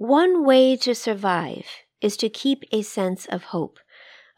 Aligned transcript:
One 0.00 0.44
way 0.44 0.76
to 0.76 0.94
survive 0.94 1.66
is 2.00 2.16
to 2.18 2.28
keep 2.28 2.62
a 2.70 2.82
sense 2.82 3.26
of 3.26 3.50
hope, 3.50 3.80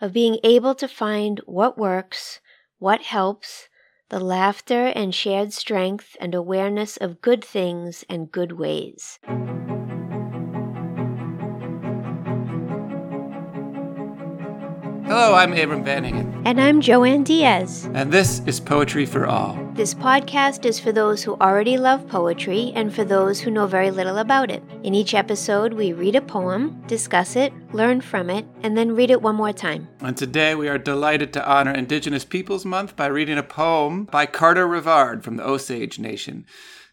of 0.01 0.15
being 0.15 0.39
able 0.43 0.75
to 0.77 0.89
find 0.89 1.39
what 1.45 1.77
works, 1.77 2.41
what 2.79 3.03
helps, 3.03 3.69
the 4.09 4.21
laughter 4.21 4.87
and 4.87 5.15
shared 5.15 5.53
strength 5.53 6.17
and 6.19 6.35
awareness 6.35 6.97
of 6.97 7.21
good 7.21 7.45
things 7.45 8.07
and 8.09 8.33
good 8.33 8.53
ways. 8.53 9.19
Hello, 15.11 15.35
I'm 15.35 15.53
Abram 15.55 15.83
Van 15.83 16.05
And 16.47 16.61
I'm 16.61 16.81
Joanne 16.81 17.25
Diaz. 17.25 17.91
And 17.95 18.13
this 18.13 18.43
is 18.47 18.61
Poetry 18.61 19.05
for 19.05 19.27
All. 19.27 19.59
This 19.75 19.93
podcast 19.93 20.65
is 20.65 20.79
for 20.79 20.93
those 20.93 21.25
who 21.25 21.35
already 21.41 21.79
love 21.79 22.07
poetry 22.07 22.71
and 22.77 22.95
for 22.95 23.03
those 23.03 23.41
who 23.41 23.51
know 23.51 23.67
very 23.67 23.91
little 23.91 24.19
about 24.19 24.53
it. 24.53 24.63
In 24.85 24.95
each 24.95 25.13
episode, 25.15 25.73
we 25.73 25.93
read 25.93 26.15
a 26.15 26.21
poem, 26.21 26.81
discuss 26.87 27.35
it, 27.35 27.53
learn 27.73 28.01
from 28.01 28.31
it, 28.31 28.47
and 28.63 28.79
then 28.79 28.95
read 28.95 29.11
it 29.11 29.21
one 29.21 29.35
more 29.35 29.53
time. 29.53 29.89
And 29.99 30.17
today 30.17 30.55
we 30.55 30.69
are 30.69 30.79
delighted 30.79 31.33
to 31.33 31.45
honor 31.45 31.73
Indigenous 31.73 32.25
Peoples 32.25 32.65
Month 32.65 32.95
by 32.95 33.07
reading 33.07 33.37
a 33.37 33.43
poem 33.43 34.05
by 34.05 34.27
Carter 34.27 34.69
Revard 34.69 35.25
from 35.25 35.35
the 35.35 35.45
Osage 35.45 35.99
Nation. 35.99 36.47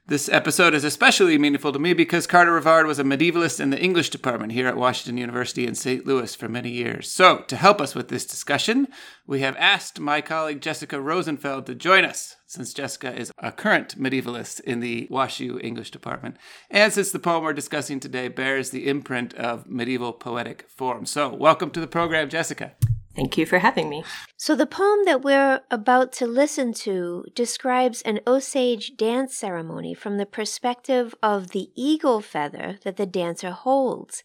This 0.09 0.29
episode 0.29 0.73
is 0.73 0.85
especially 0.85 1.37
meaningful 1.37 1.73
to 1.73 1.79
me 1.79 1.91
because 1.91 2.27
Carter 2.27 2.53
Revard 2.53 2.87
was 2.87 2.97
a 2.97 3.03
medievalist 3.03 3.59
in 3.59 3.71
the 3.71 3.79
English 3.79 4.09
department 4.09 4.53
here 4.53 4.65
at 4.65 4.77
Washington 4.77 5.17
University 5.17 5.67
in 5.67 5.75
St. 5.75 6.07
Louis 6.07 6.33
for 6.33 6.47
many 6.47 6.69
years. 6.69 7.11
So, 7.11 7.39
to 7.49 7.57
help 7.57 7.81
us 7.81 7.93
with 7.93 8.07
this 8.07 8.25
discussion, 8.25 8.87
we 9.25 9.41
have 9.41 9.57
asked 9.57 9.99
my 9.99 10.21
colleague 10.21 10.61
Jessica 10.61 11.01
Rosenfeld 11.01 11.65
to 11.65 11.75
join 11.75 12.05
us, 12.05 12.37
since 12.45 12.73
Jessica 12.73 13.13
is 13.13 13.33
a 13.39 13.51
current 13.51 14.01
medievalist 14.01 14.61
in 14.61 14.79
the 14.79 15.09
WashU 15.11 15.61
English 15.61 15.91
department, 15.91 16.37
and 16.71 16.93
since 16.93 17.11
the 17.11 17.19
poem 17.19 17.43
we're 17.43 17.51
discussing 17.51 17.99
today 17.99 18.29
bears 18.29 18.69
the 18.69 18.87
imprint 18.87 19.33
of 19.33 19.67
medieval 19.67 20.13
poetic 20.13 20.69
form. 20.69 21.05
So, 21.05 21.33
welcome 21.33 21.69
to 21.71 21.81
the 21.81 21.85
program, 21.85 22.29
Jessica. 22.29 22.75
Thank 23.17 23.35
you 23.35 23.47
for 23.47 23.57
having 23.57 23.89
me. 23.89 24.03
So, 24.37 24.55
the 24.55 24.67
poem 24.67 24.99
that 25.05 25.23
we're 25.23 25.61
about 25.71 26.13
to 26.13 26.27
listen 26.27 26.71
to 26.85 27.25
describes 27.33 28.03
an 28.03 28.19
Osage 28.27 28.95
dance 28.95 29.35
ceremony 29.35 29.95
from 29.95 30.17
the 30.17 30.27
perspective 30.27 31.15
of 31.23 31.49
the 31.49 31.71
eagle 31.73 32.21
feather 32.21 32.77
that 32.83 32.95
the 32.95 33.07
dancer 33.07 33.49
holds. 33.49 34.21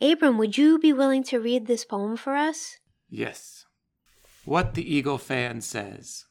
Abram, 0.00 0.38
would 0.38 0.58
you 0.58 0.76
be 0.76 0.92
willing 0.92 1.22
to 1.22 1.38
read 1.38 1.68
this 1.68 1.84
poem 1.84 2.16
for 2.16 2.34
us? 2.34 2.78
Yes. 3.08 3.64
What 4.44 4.74
the 4.74 4.94
Eagle 4.94 5.18
Fan 5.18 5.60
Says 5.60 6.24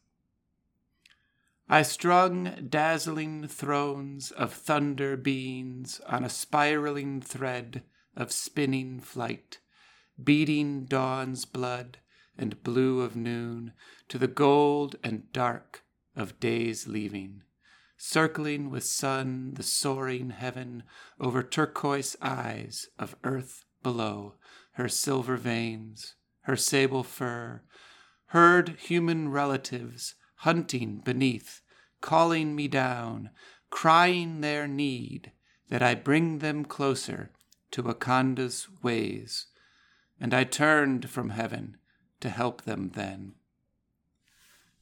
I 1.69 1.81
strung 1.81 2.67
dazzling 2.69 3.47
thrones 3.47 4.31
of 4.31 4.51
thunder 4.51 5.15
beings 5.15 6.01
on 6.07 6.25
a 6.25 6.29
spiraling 6.29 7.21
thread 7.21 7.83
of 8.17 8.33
spinning 8.33 8.99
flight 8.99 9.59
beating 10.23 10.85
dawn's 10.85 11.45
blood 11.45 11.97
and 12.37 12.63
blue 12.63 13.01
of 13.01 13.15
noon 13.15 13.73
to 14.07 14.17
the 14.17 14.27
gold 14.27 14.95
and 15.03 15.31
dark 15.31 15.83
of 16.15 16.39
day's 16.39 16.87
leaving, 16.87 17.41
circling 17.97 18.69
with 18.69 18.83
sun 18.83 19.53
the 19.55 19.63
soaring 19.63 20.29
heaven 20.29 20.83
over 21.19 21.43
turquoise 21.43 22.15
eyes 22.21 22.87
of 22.97 23.15
earth 23.23 23.65
below, 23.83 24.35
her 24.73 24.89
silver 24.89 25.37
veins, 25.37 26.15
her 26.41 26.55
sable 26.55 27.03
fur, 27.03 27.61
heard 28.27 28.69
human 28.79 29.29
relatives 29.29 30.15
hunting 30.37 31.01
beneath, 31.03 31.61
calling 32.01 32.55
me 32.55 32.67
down, 32.67 33.29
crying 33.69 34.41
their 34.41 34.67
need 34.67 35.31
that 35.69 35.81
I 35.81 35.95
bring 35.95 36.39
them 36.39 36.65
closer 36.65 37.31
to 37.71 37.81
Wakonda's 37.81 38.67
ways 38.83 39.47
and 40.19 40.33
I 40.33 40.43
turned 40.43 41.09
from 41.09 41.29
heaven 41.29 41.77
to 42.21 42.29
help 42.29 42.63
them 42.63 42.91
then. 42.93 43.33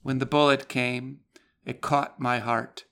When 0.01 0.19
the 0.19 0.25
bullet 0.25 0.67
came, 0.67 1.21
it 1.65 1.81
caught 1.81 2.19
my 2.19 2.39
heart. 2.39 2.85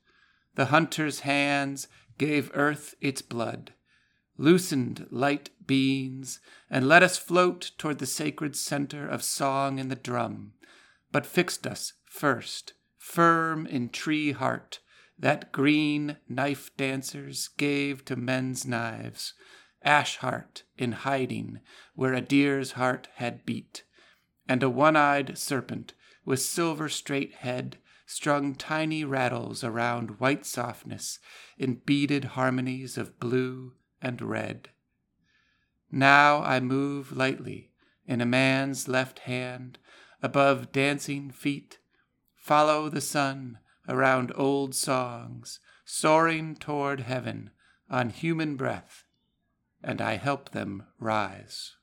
The 0.56 0.66
hunter's 0.66 1.22
hands 1.22 1.88
gave 2.18 2.52
earth 2.54 2.96
its 3.02 3.22
blood, 3.22 3.74
loosened 4.38 5.08
light 5.12 5.50
beams, 5.66 6.40
and 6.70 6.88
let 6.88 7.04
us 7.04 7.18
float 7.18 7.72
toward 7.78 8.00
the 8.00 8.06
sacred 8.06 8.56
center 8.56 9.08
of 9.08 9.24
song 9.24 9.80
in 9.80 9.90
the 9.90 9.96
drum, 9.96 10.54
but 11.12 11.26
fixed 11.26 11.68
us 11.68 11.94
first, 12.06 12.74
firm 12.98 13.66
in 13.66 13.90
tree 13.90 14.32
heart, 14.32 14.80
that 15.18 15.52
green 15.52 16.18
knife 16.28 16.76
dancers 16.78 17.50
gave 17.58 18.04
to 18.06 18.16
men's 18.16 18.66
knives, 18.66 19.34
ash 19.84 20.18
heart 20.18 20.64
in 20.78 20.92
hiding 20.92 21.60
where 21.96 22.14
a 22.14 22.22
deer's 22.22 22.74
heart 22.74 23.08
had 23.16 23.46
beat, 23.46 23.84
and 24.48 24.62
a 24.64 24.70
one 24.70 24.96
eyed 24.96 25.38
serpent 25.38 25.94
with 26.26 26.42
silver 26.42 26.90
straight 26.90 27.34
head 27.36 27.78
strung 28.06 28.54
tiny 28.54 29.06
rattles 29.06 29.64
around 29.64 30.20
white 30.20 30.46
softness 30.46 31.20
in 31.58 31.76
beaded 31.86 32.26
harmonies 32.26 32.98
of 32.98 33.20
blue 33.20 33.74
and 34.02 34.22
red. 34.22 34.70
Now 35.90 36.44
I 36.44 36.60
move 36.60 37.16
lightly 37.16 37.72
in 38.06 38.22
a 38.22 38.26
man's 38.26 38.88
left 38.88 39.20
hand 39.20 39.80
above 40.22 40.72
dancing 40.72 41.32
feet, 41.32 41.80
follow 42.36 42.90
the 42.90 43.02
sun 43.02 43.60
around 43.88 44.32
old 44.36 44.76
songs, 44.76 45.60
soaring 45.86 46.56
toward 46.56 47.02
heaven 47.02 47.52
on 47.90 48.10
human 48.10 48.56
breath 48.56 49.06
and 49.84 50.02
I 50.02 50.18
help 50.18 50.52
them 50.52 50.84
rise. 51.00 51.76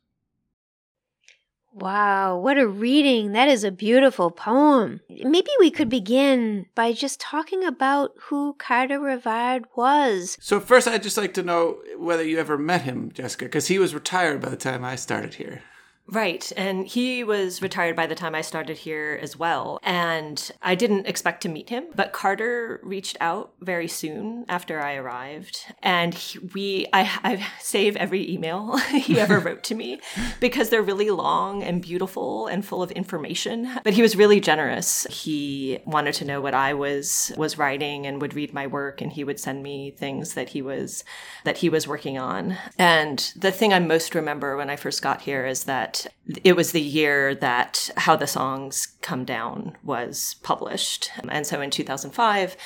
Wow, 1.73 2.39
what 2.39 2.59
a 2.59 2.67
reading. 2.67 3.33
That 3.33 3.49
is 3.49 3.63
a 3.63 3.71
beautiful 3.71 4.31
poem. 4.31 5.01
Maybe 5.09 5.51
we 5.61 5.71
could 5.71 5.89
begin 5.89 6.67
by 6.75 6.93
just 6.93 7.21
talking 7.21 7.63
about 7.63 8.13
who 8.23 8.55
Carter 8.55 8.99
Revard 8.99 9.67
was. 9.77 10.37
So, 10.41 10.61
first, 10.61 10.89
I'd 10.89 11.03
just 11.03 11.19
like 11.19 11.35
to 11.35 11.43
know 11.43 11.79
whether 11.97 12.25
you 12.25 12.39
ever 12.39 12.59
met 12.59 12.83
him, 12.83 13.13
Jessica, 13.13 13.45
because 13.45 13.69
he 13.69 13.79
was 13.79 13.95
retired 13.95 14.41
by 14.41 14.49
the 14.49 14.57
time 14.57 14.85
I 14.85 14.97
started 14.97 15.35
here. 15.35 15.63
Right. 16.11 16.51
And 16.57 16.87
he 16.87 17.23
was 17.23 17.61
retired 17.61 17.95
by 17.95 18.07
the 18.07 18.15
time 18.15 18.35
I 18.35 18.41
started 18.41 18.79
here 18.79 19.19
as 19.21 19.37
well. 19.37 19.79
And 19.83 20.51
I 20.63 20.75
didn't 20.75 21.07
expect 21.07 21.43
to 21.43 21.51
meet 21.51 21.69
him, 21.69 21.85
but 21.95 22.13
Carter 22.13 22.81
reached 22.83 23.19
out 23.21 23.53
very 23.61 23.89
soon 23.89 24.47
after 24.49 24.81
I 24.81 24.95
arrived. 24.95 25.67
And 25.83 26.15
he, 26.15 26.39
we, 26.39 26.87
I, 26.95 27.11
I 27.23 27.47
save 27.61 27.97
every 27.97 28.29
email 28.31 28.77
he 28.89 29.21
ever 29.21 29.39
wrote 29.39 29.63
to 29.65 29.75
me 29.75 30.01
because 30.41 30.71
they're 30.71 30.83
really 30.83 31.11
long 31.11 31.63
and 31.63 31.83
beautiful 31.83 32.47
and 32.47 32.65
full 32.65 32.83
of 32.83 32.91
information. 32.93 33.69
But 33.85 33.93
he 33.93 34.03
was 34.03 34.17
really 34.17 34.41
generous. 34.41 35.07
He 35.11 35.79
wanted 35.85 36.15
to 36.15 36.25
know 36.25 36.41
what 36.41 36.55
I 36.55 36.73
was, 36.73 37.33
was 37.37 37.59
writing 37.59 38.07
and 38.07 38.23
would 38.23 38.35
read 38.35 38.55
my 38.55 38.67
work. 38.67 39.03
And 39.03 39.13
he 39.13 39.25
would 39.25 39.39
send 39.39 39.63
me 39.63 39.91
things 39.91 40.33
that 40.35 40.51
he 40.51 40.63
was, 40.63 41.05
that 41.45 41.59
he 41.59 41.69
was 41.69 41.87
working 41.87 42.17
on. 42.17 42.57
And 42.79 43.31
the 43.37 43.53
thing 43.53 43.75
I 43.75 43.79
most 43.79 44.15
remember 44.15 44.57
when 44.57 44.71
I 44.71 44.77
first 44.77 45.03
got 45.03 45.21
here 45.21 45.45
is 45.45 45.65
that 45.65 45.98
it 46.45 46.55
was 46.55 46.73
the 46.73 46.81
year 46.81 47.35
that 47.37 47.91
How 47.97 48.17
the 48.17 48.27
Songs 48.27 48.87
Come 49.01 49.25
Down 49.25 49.77
was 49.83 50.37
published. 50.43 51.11
And 51.29 51.47
so 51.47 51.61
in 51.61 51.71
2005, 51.71 52.57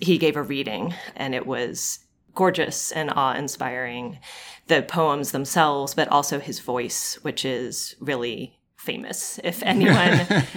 he 0.00 0.18
gave 0.18 0.36
a 0.36 0.42
reading, 0.42 0.94
and 1.16 1.34
it 1.34 1.46
was 1.46 2.00
gorgeous 2.34 2.92
and 2.92 3.10
awe 3.10 3.34
inspiring. 3.34 4.18
The 4.66 4.82
poems 4.82 5.32
themselves, 5.32 5.94
but 5.94 6.08
also 6.08 6.38
his 6.38 6.60
voice, 6.60 7.18
which 7.22 7.44
is 7.44 7.94
really 8.00 8.58
famous. 8.76 9.38
If 9.44 9.62
anyone 9.64 10.12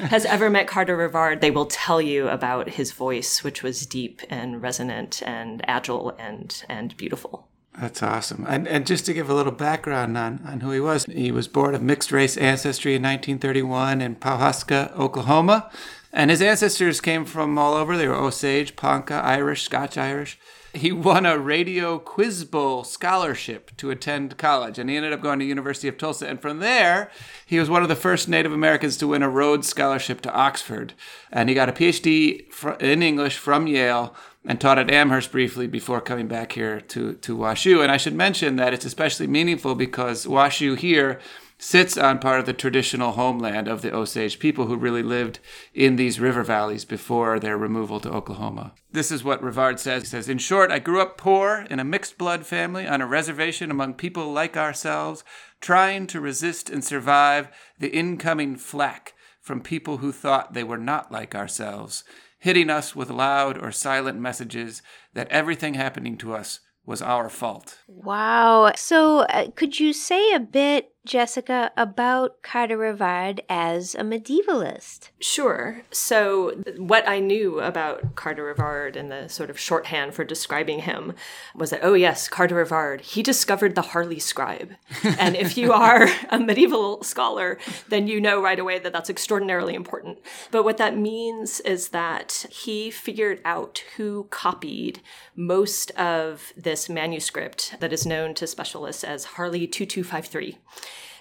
has 0.09 0.25
ever 0.25 0.49
met 0.49 0.67
Carter 0.67 0.95
Revard, 0.95 1.41
they 1.41 1.51
will 1.51 1.67
tell 1.67 2.01
you 2.01 2.27
about 2.27 2.69
his 2.69 2.91
voice, 2.91 3.43
which 3.43 3.63
was 3.63 3.85
deep 3.85 4.21
and 4.29 4.61
resonant 4.61 5.21
and 5.25 5.63
agile 5.67 6.15
and, 6.17 6.63
and 6.67 6.95
beautiful. 6.97 7.47
That's 7.79 8.01
awesome. 8.01 8.45
And, 8.47 8.67
and 8.67 8.87
just 8.87 9.05
to 9.05 9.13
give 9.13 9.29
a 9.29 9.33
little 9.33 9.51
background 9.51 10.17
on, 10.17 10.41
on 10.45 10.61
who 10.61 10.71
he 10.71 10.79
was, 10.79 11.05
he 11.05 11.31
was 11.31 11.47
born 11.47 11.75
of 11.75 11.81
mixed 11.81 12.11
race 12.11 12.37
ancestry 12.37 12.95
in 12.95 13.01
1931 13.01 14.01
in 14.01 14.15
Pawhuska, 14.15 14.95
Oklahoma. 14.97 15.69
And 16.13 16.31
his 16.31 16.41
ancestors 16.41 17.01
came 17.01 17.25
from 17.25 17.57
all 17.57 17.73
over. 17.73 17.97
They 17.97 18.07
were 18.07 18.15
Osage, 18.15 18.77
Ponca, 18.77 19.15
Irish, 19.15 19.63
Scotch 19.63 19.97
Irish. 19.97 20.39
He 20.73 20.91
won 20.91 21.25
a 21.25 21.37
radio 21.37 21.99
quiz 21.99 22.45
bowl 22.45 22.85
scholarship 22.85 23.71
to 23.77 23.91
attend 23.91 24.37
college, 24.37 24.77
and 24.77 24.89
he 24.89 24.97
ended 24.97 25.13
up 25.13 25.21
going 25.21 25.39
to 25.39 25.45
University 25.45 25.87
of 25.87 25.97
Tulsa. 25.97 26.27
And 26.27 26.41
from 26.41 26.59
there, 26.59 27.09
he 27.45 27.59
was 27.59 27.69
one 27.69 27.81
of 27.81 27.89
the 27.89 27.95
first 27.95 28.27
Native 28.27 28.51
Americans 28.51 28.97
to 28.97 29.07
win 29.07 29.23
a 29.23 29.29
Rhodes 29.29 29.67
Scholarship 29.67 30.21
to 30.21 30.33
Oxford. 30.33 30.93
And 31.31 31.49
he 31.49 31.55
got 31.55 31.69
a 31.69 31.73
PhD 31.73 32.45
in 32.81 33.03
English 33.03 33.37
from 33.37 33.67
Yale 33.67 34.15
and 34.45 34.61
taught 34.61 34.77
at 34.77 34.91
Amherst 34.91 35.31
briefly 35.31 35.67
before 35.67 36.01
coming 36.01 36.27
back 36.27 36.51
here 36.51 36.79
to, 36.79 37.13
to 37.15 37.35
WashU. 37.35 37.81
And 37.81 37.91
I 37.91 37.97
should 37.97 38.13
mention 38.13 38.55
that 38.57 38.73
it's 38.73 38.85
especially 38.85 39.27
meaningful 39.27 39.75
because 39.75 40.25
WashU 40.25 40.77
here 40.77 41.19
sits 41.57 41.97
on 41.97 42.19
part 42.19 42.39
of 42.39 42.45
the 42.45 42.53
traditional 42.53 43.13
homeland 43.13 43.67
of 43.67 43.81
the 43.81 43.93
Osage 43.93 44.39
people 44.39 44.67
who 44.67 44.75
really 44.75 45.01
lived 45.01 45.39
in 45.73 45.95
these 45.95 46.19
river 46.19 46.43
valleys 46.43 46.83
before 46.83 47.39
their 47.39 47.57
removal 47.57 47.99
to 48.01 48.11
Oklahoma. 48.11 48.73
This 48.91 49.11
is 49.11 49.23
what 49.23 49.41
Revard 49.41 49.79
says. 49.79 50.03
He 50.03 50.09
says, 50.09 50.27
In 50.27 50.37
short, 50.37 50.69
I 50.69 50.79
grew 50.79 51.01
up 51.01 51.17
poor 51.17 51.65
in 51.69 51.79
a 51.79 51.85
mixed 51.85 52.17
blood 52.17 52.45
family 52.45 52.85
on 52.85 53.01
a 53.01 53.07
reservation 53.07 53.71
among 53.71 53.93
people 53.93 54.31
like 54.31 54.57
ourselves, 54.57 55.23
trying 55.61 56.07
to 56.07 56.19
resist 56.19 56.69
and 56.69 56.83
survive 56.83 57.47
the 57.79 57.89
incoming 57.89 58.57
flack 58.57 59.13
from 59.39 59.61
people 59.61 59.97
who 59.97 60.11
thought 60.11 60.53
they 60.53 60.63
were 60.63 60.77
not 60.77 61.11
like 61.11 61.35
ourselves, 61.35 62.03
hitting 62.45 62.69
us 62.69 62.95
with 62.95 63.09
loud 63.09 63.57
or 63.57 63.71
silent 63.71 64.19
messages 64.19 64.83
that 65.15 65.27
everything 65.29 65.73
happening 65.73 66.15
to 66.15 66.31
us 66.31 66.59
was 66.85 67.01
our 67.01 67.27
fault. 67.27 67.79
Wow. 67.87 68.71
So, 68.75 69.21
uh, 69.21 69.47
could 69.55 69.79
you 69.79 69.93
say 69.93 70.31
a 70.31 70.39
bit 70.39 70.94
Jessica, 71.05 71.71
about 71.77 72.41
Carter 72.41 72.77
Revard 72.77 73.41
as 73.47 73.95
a 73.95 74.01
medievalist. 74.01 75.09
Sure. 75.19 75.83
So, 75.91 76.51
what 76.77 77.07
I 77.07 77.19
knew 77.19 77.59
about 77.59 78.15
Carter 78.15 78.43
Revard 78.43 78.95
and 78.95 79.11
the 79.11 79.27
sort 79.27 79.49
of 79.49 79.59
shorthand 79.59 80.13
for 80.15 80.23
describing 80.23 80.79
him 80.79 81.13
was 81.55 81.69
that, 81.69 81.81
oh, 81.83 81.93
yes, 81.93 82.27
Carter 82.27 82.55
Revard, 82.55 83.01
he 83.01 83.21
discovered 83.21 83.75
the 83.75 83.81
Harley 83.81 84.19
scribe. 84.19 84.71
and 85.19 85.35
if 85.35 85.57
you 85.57 85.71
are 85.71 86.07
a 86.29 86.39
medieval 86.39 87.03
scholar, 87.03 87.59
then 87.87 88.07
you 88.07 88.19
know 88.19 88.41
right 88.41 88.59
away 88.59 88.79
that 88.79 88.91
that's 88.91 89.09
extraordinarily 89.09 89.75
important. 89.75 90.17
But 90.51 90.63
what 90.63 90.77
that 90.77 90.97
means 90.97 91.59
is 91.61 91.89
that 91.89 92.45
he 92.49 92.89
figured 92.89 93.41
out 93.45 93.83
who 93.97 94.27
copied 94.31 95.01
most 95.35 95.91
of 95.91 96.51
this 96.57 96.89
manuscript 96.89 97.75
that 97.79 97.93
is 97.93 98.05
known 98.05 98.33
to 98.35 98.47
specialists 98.47 99.03
as 99.03 99.25
Harley 99.25 99.67
2253 99.67 100.57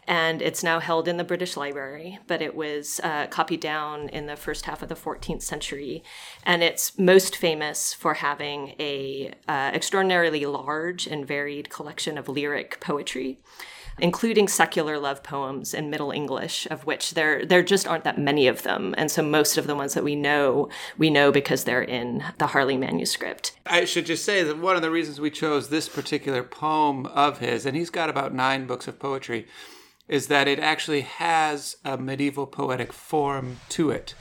and 0.07 0.43
it's 0.43 0.63
now 0.63 0.81
held 0.81 1.09
in 1.09 1.17
the 1.17 1.25
British 1.25 1.57
Library, 1.57 2.19
but 2.27 2.43
it 2.43 2.55
was 2.55 3.01
uh, 3.03 3.27
copied 3.29 3.61
down 3.61 4.09
in 4.09 4.27
the 4.27 4.37
first 4.37 4.67
half 4.67 4.83
of 4.83 4.89
the 4.89 4.95
14th 4.95 5.43
century, 5.43 6.03
and 6.45 6.63
it's 6.63 6.99
most 6.99 7.37
famous 7.37 7.93
for 7.93 8.15
having 8.15 8.75
a 8.79 9.33
uh, 9.49 9.71
extraordinarily 9.75 10.45
large 10.47 11.07
and 11.07 11.27
varied 11.27 11.71
collection 11.71 12.19
of 12.19 12.29
lyric 12.29 12.81
poetry 12.81 13.39
including 13.99 14.49
secular 14.49 14.99
love 14.99 15.23
poems 15.23 15.73
in 15.73 15.91
Middle 15.91 16.11
English, 16.11 16.67
of 16.71 16.85
which 16.87 17.15
there 17.15 17.45
there 17.45 17.63
just 17.63 17.87
aren't 17.87 18.05
that 18.05 18.19
many 18.19 18.47
of 18.47 18.63
them. 18.63 18.95
And 18.99 19.11
so 19.11 19.23
most 19.23 19.57
of 19.57 19.67
the 19.67 19.77
ones 19.77 19.95
that 19.95 20.05
we 20.05 20.17
know, 20.17 20.69
we 20.99 21.11
know 21.11 21.31
because 21.31 21.65
they're 21.65 21.83
in 21.83 22.25
the 22.39 22.49
Harley 22.49 22.77
manuscript. 22.77 23.57
I 23.67 23.85
should 23.85 24.07
just 24.07 24.25
say 24.25 24.43
that 24.43 24.59
one 24.59 24.77
of 24.77 24.83
the 24.83 24.91
reasons 24.91 25.21
we 25.21 25.31
chose 25.31 25.69
this 25.69 25.89
particular 25.89 26.43
poem 26.43 27.07
of 27.07 27.39
his, 27.39 27.67
and 27.67 27.77
he's 27.77 27.91
got 27.91 28.11
about 28.11 28.35
nine 28.35 28.67
books 28.67 28.89
of 28.89 28.99
poetry, 28.99 29.47
is 30.09 30.27
that 30.29 30.49
it 30.49 30.59
actually 30.59 31.03
has 31.03 31.77
a 31.85 31.97
medieval 31.97 32.47
poetic 32.47 32.93
form 32.93 33.59
to 33.71 33.91
it. 33.91 34.15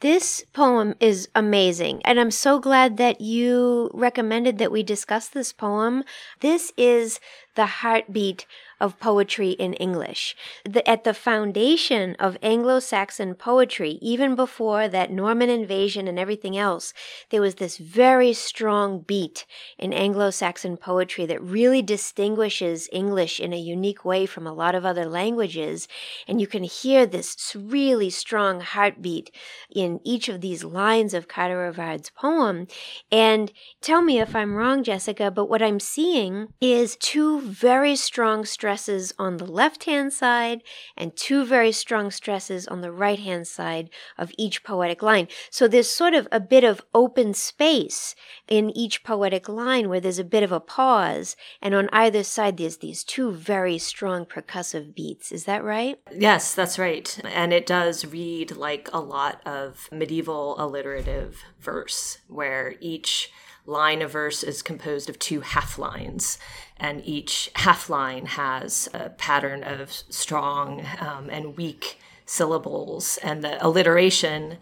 This 0.00 0.42
poem 0.54 0.94
is 0.98 1.28
amazing, 1.34 2.00
and 2.06 2.18
I'm 2.18 2.30
so 2.30 2.58
glad 2.58 2.96
that 2.96 3.20
you 3.20 3.90
recommended 3.92 4.56
that 4.56 4.72
we 4.72 4.82
discuss 4.82 5.28
this 5.28 5.52
poem. 5.52 6.04
This 6.40 6.72
is 6.78 7.20
the 7.60 7.66
heartbeat 7.66 8.46
of 8.80 8.98
poetry 8.98 9.50
in 9.50 9.74
English. 9.74 10.34
The, 10.64 10.88
at 10.88 11.04
the 11.04 11.12
foundation 11.12 12.16
of 12.18 12.38
Anglo 12.42 12.80
Saxon 12.80 13.34
poetry, 13.34 13.98
even 14.00 14.34
before 14.34 14.88
that 14.88 15.12
Norman 15.12 15.50
invasion 15.50 16.08
and 16.08 16.18
everything 16.18 16.56
else, 16.56 16.94
there 17.28 17.42
was 17.42 17.56
this 17.56 17.76
very 17.76 18.32
strong 18.32 19.00
beat 19.00 19.44
in 19.78 19.92
Anglo 19.92 20.30
Saxon 20.30 20.78
poetry 20.78 21.26
that 21.26 21.42
really 21.42 21.82
distinguishes 21.82 22.88
English 22.90 23.38
in 23.38 23.52
a 23.52 23.58
unique 23.58 24.02
way 24.02 24.24
from 24.24 24.46
a 24.46 24.54
lot 24.54 24.74
of 24.74 24.86
other 24.86 25.04
languages. 25.04 25.86
And 26.26 26.40
you 26.40 26.46
can 26.46 26.64
hear 26.64 27.04
this 27.04 27.54
really 27.54 28.08
strong 28.08 28.60
heartbeat 28.60 29.30
in 29.70 30.00
each 30.04 30.30
of 30.30 30.40
these 30.40 30.64
lines 30.64 31.12
of 31.12 31.28
Carter 31.28 31.58
Revard's 31.58 32.08
poem. 32.10 32.66
And 33.12 33.52
tell 33.82 34.00
me 34.00 34.18
if 34.18 34.34
I'm 34.34 34.54
wrong, 34.54 34.82
Jessica, 34.82 35.30
but 35.30 35.50
what 35.50 35.60
I'm 35.60 35.80
seeing 35.80 36.48
is 36.62 36.96
two 36.96 37.49
very 37.50 37.96
strong 37.96 38.44
stresses 38.44 39.12
on 39.18 39.36
the 39.36 39.44
left 39.44 39.84
hand 39.84 40.12
side 40.12 40.62
and 40.96 41.16
two 41.16 41.44
very 41.44 41.72
strong 41.72 42.10
stresses 42.10 42.66
on 42.68 42.80
the 42.80 42.92
right 42.92 43.18
hand 43.18 43.46
side 43.46 43.90
of 44.16 44.32
each 44.38 44.62
poetic 44.62 45.02
line. 45.02 45.26
So 45.50 45.66
there's 45.66 45.90
sort 45.90 46.14
of 46.14 46.28
a 46.30 46.40
bit 46.40 46.64
of 46.64 46.82
open 46.94 47.34
space 47.34 48.14
in 48.48 48.70
each 48.70 49.02
poetic 49.02 49.48
line 49.48 49.88
where 49.88 50.00
there's 50.00 50.18
a 50.18 50.24
bit 50.24 50.42
of 50.42 50.52
a 50.52 50.60
pause, 50.60 51.36
and 51.60 51.74
on 51.74 51.88
either 51.92 52.22
side 52.22 52.56
there's 52.56 52.78
these 52.78 53.04
two 53.04 53.32
very 53.32 53.78
strong 53.78 54.24
percussive 54.24 54.94
beats. 54.94 55.32
Is 55.32 55.44
that 55.44 55.64
right? 55.64 55.98
Yes, 56.16 56.54
that's 56.54 56.78
right. 56.78 57.20
And 57.24 57.52
it 57.52 57.66
does 57.66 58.06
read 58.06 58.56
like 58.56 58.88
a 58.92 59.00
lot 59.00 59.40
of 59.46 59.88
medieval 59.90 60.54
alliterative 60.58 61.42
verse 61.60 62.18
where 62.28 62.74
each 62.80 63.32
line 63.66 64.02
of 64.02 64.12
verse 64.12 64.42
is 64.42 64.62
composed 64.62 65.08
of 65.08 65.18
two 65.18 65.40
half 65.40 65.78
lines, 65.78 66.38
and 66.76 67.02
each 67.04 67.50
half 67.54 67.90
line 67.90 68.26
has 68.26 68.88
a 68.94 69.10
pattern 69.10 69.62
of 69.62 69.92
strong 69.92 70.86
um, 71.00 71.28
and 71.30 71.56
weak 71.56 71.98
syllables, 72.26 73.18
and 73.22 73.42
the 73.42 73.64
alliteration 73.64 74.58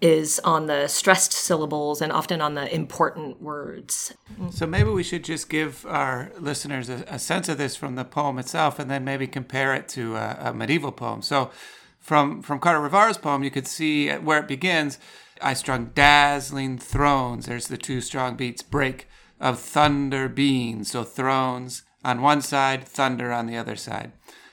is 0.00 0.38
on 0.44 0.66
the 0.66 0.86
stressed 0.86 1.32
syllables 1.32 2.00
and 2.00 2.12
often 2.12 2.40
on 2.40 2.54
the 2.54 2.72
important 2.72 3.42
words. 3.42 4.14
So 4.50 4.64
maybe 4.66 4.90
we 4.90 5.02
should 5.02 5.24
just 5.24 5.48
give 5.48 5.84
our 5.86 6.30
listeners 6.38 6.88
a, 6.88 7.04
a 7.08 7.18
sense 7.18 7.48
of 7.48 7.58
this 7.58 7.74
from 7.74 7.96
the 7.96 8.04
poem 8.04 8.38
itself 8.38 8.78
and 8.78 8.88
then 8.88 9.04
maybe 9.04 9.26
compare 9.26 9.74
it 9.74 9.88
to 9.90 10.14
a, 10.14 10.38
a 10.40 10.54
medieval 10.54 10.92
poem. 10.92 11.22
So 11.22 11.50
from 11.98 12.42
from 12.42 12.60
Carter 12.60 12.80
Revard's 12.80 13.18
poem, 13.18 13.42
you 13.42 13.50
could 13.50 13.66
see 13.66 14.10
where 14.10 14.38
it 14.38 14.46
begins 14.46 14.98
I 15.40 15.54
strung 15.54 15.90
dazzling 15.94 16.78
thrones. 16.78 17.46
There's 17.46 17.68
the 17.68 17.76
two 17.76 18.00
strong 18.00 18.36
beats 18.36 18.62
break 18.62 19.08
of 19.40 19.58
thunder 19.58 20.28
beings. 20.28 20.90
So 20.90 21.04
thrones 21.04 21.82
on 22.04 22.22
one 22.22 22.42
side, 22.42 22.84
thunder 22.84 23.32
on 23.32 23.46
the 23.46 23.56
other 23.56 23.76
side. 23.76 24.12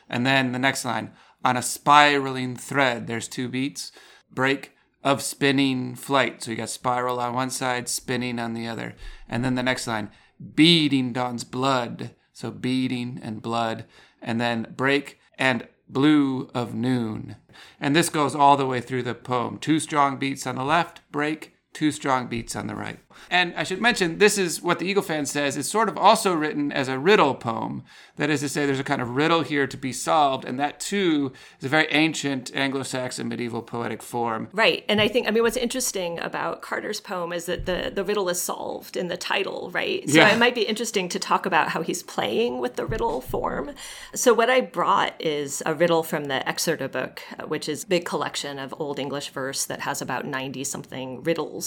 And 0.09 0.25
then 0.25 0.51
the 0.51 0.59
next 0.59 0.85
line 0.85 1.11
on 1.43 1.57
a 1.57 1.61
spiraling 1.61 2.55
thread. 2.55 3.07
There's 3.07 3.27
two 3.27 3.47
beats 3.47 3.91
break 4.31 4.71
of 5.03 5.21
spinning 5.21 5.95
flight. 5.95 6.43
So 6.43 6.51
you 6.51 6.57
got 6.57 6.69
spiral 6.69 7.19
on 7.19 7.33
one 7.33 7.51
side, 7.51 7.87
spinning 7.87 8.39
on 8.39 8.53
the 8.53 8.67
other. 8.67 8.95
And 9.29 9.43
then 9.43 9.55
the 9.55 9.63
next 9.63 9.87
line 9.87 10.11
beating 10.55 11.13
dawn's 11.13 11.43
blood. 11.43 12.11
So 12.33 12.51
beating 12.51 13.19
and 13.21 13.41
blood. 13.41 13.85
And 14.21 14.41
then 14.41 14.73
break 14.75 15.19
and 15.37 15.67
blue 15.89 16.49
of 16.53 16.73
noon. 16.73 17.35
And 17.79 17.95
this 17.95 18.09
goes 18.09 18.35
all 18.35 18.57
the 18.57 18.65
way 18.65 18.81
through 18.81 19.03
the 19.03 19.15
poem. 19.15 19.57
Two 19.57 19.79
strong 19.79 20.17
beats 20.17 20.45
on 20.45 20.55
the 20.55 20.63
left, 20.63 21.01
break, 21.11 21.54
two 21.75 21.91
strong 21.91 22.27
beats 22.27 22.55
on 22.55 22.67
the 22.67 22.75
right. 22.75 22.99
And 23.29 23.53
I 23.55 23.63
should 23.63 23.81
mention, 23.81 24.17
this 24.17 24.37
is 24.37 24.61
what 24.61 24.79
the 24.79 24.85
Eagle 24.85 25.03
fan 25.03 25.25
says. 25.25 25.57
It's 25.57 25.69
sort 25.69 25.89
of 25.89 25.97
also 25.97 26.33
written 26.33 26.71
as 26.71 26.87
a 26.87 26.97
riddle 26.97 27.35
poem. 27.35 27.83
That 28.15 28.29
is 28.29 28.39
to 28.41 28.49
say, 28.49 28.65
there's 28.65 28.79
a 28.79 28.83
kind 28.83 29.01
of 29.01 29.09
riddle 29.15 29.41
here 29.41 29.67
to 29.67 29.77
be 29.77 29.91
solved. 29.91 30.45
And 30.45 30.57
that, 30.59 30.79
too, 30.79 31.33
is 31.59 31.65
a 31.65 31.69
very 31.69 31.87
ancient 31.91 32.55
Anglo 32.55 32.83
Saxon 32.83 33.27
medieval 33.27 33.61
poetic 33.61 34.01
form. 34.01 34.47
Right. 34.53 34.85
And 34.87 35.01
I 35.01 35.09
think, 35.09 35.27
I 35.27 35.31
mean, 35.31 35.43
what's 35.43 35.57
interesting 35.57 36.19
about 36.19 36.61
Carter's 36.61 37.01
poem 37.01 37.33
is 37.33 37.45
that 37.45 37.65
the, 37.65 37.91
the 37.93 38.05
riddle 38.05 38.29
is 38.29 38.41
solved 38.41 38.95
in 38.95 39.09
the 39.09 39.17
title, 39.17 39.69
right? 39.73 40.07
So 40.09 40.17
yeah. 40.17 40.33
it 40.33 40.39
might 40.39 40.55
be 40.55 40.63
interesting 40.63 41.09
to 41.09 41.19
talk 41.19 41.45
about 41.45 41.69
how 41.69 41.81
he's 41.81 42.03
playing 42.03 42.59
with 42.59 42.75
the 42.75 42.85
riddle 42.85 43.19
form. 43.19 43.71
So, 44.13 44.33
what 44.33 44.49
I 44.49 44.61
brought 44.61 45.13
is 45.19 45.61
a 45.65 45.73
riddle 45.73 46.03
from 46.03 46.25
the 46.25 46.47
Exeter 46.47 46.87
book, 46.87 47.21
which 47.47 47.67
is 47.67 47.83
a 47.83 47.87
big 47.87 48.05
collection 48.05 48.59
of 48.59 48.73
Old 48.79 48.99
English 48.99 49.29
verse 49.29 49.65
that 49.65 49.81
has 49.81 50.01
about 50.01 50.25
90 50.25 50.63
something 50.63 51.23
riddles 51.23 51.64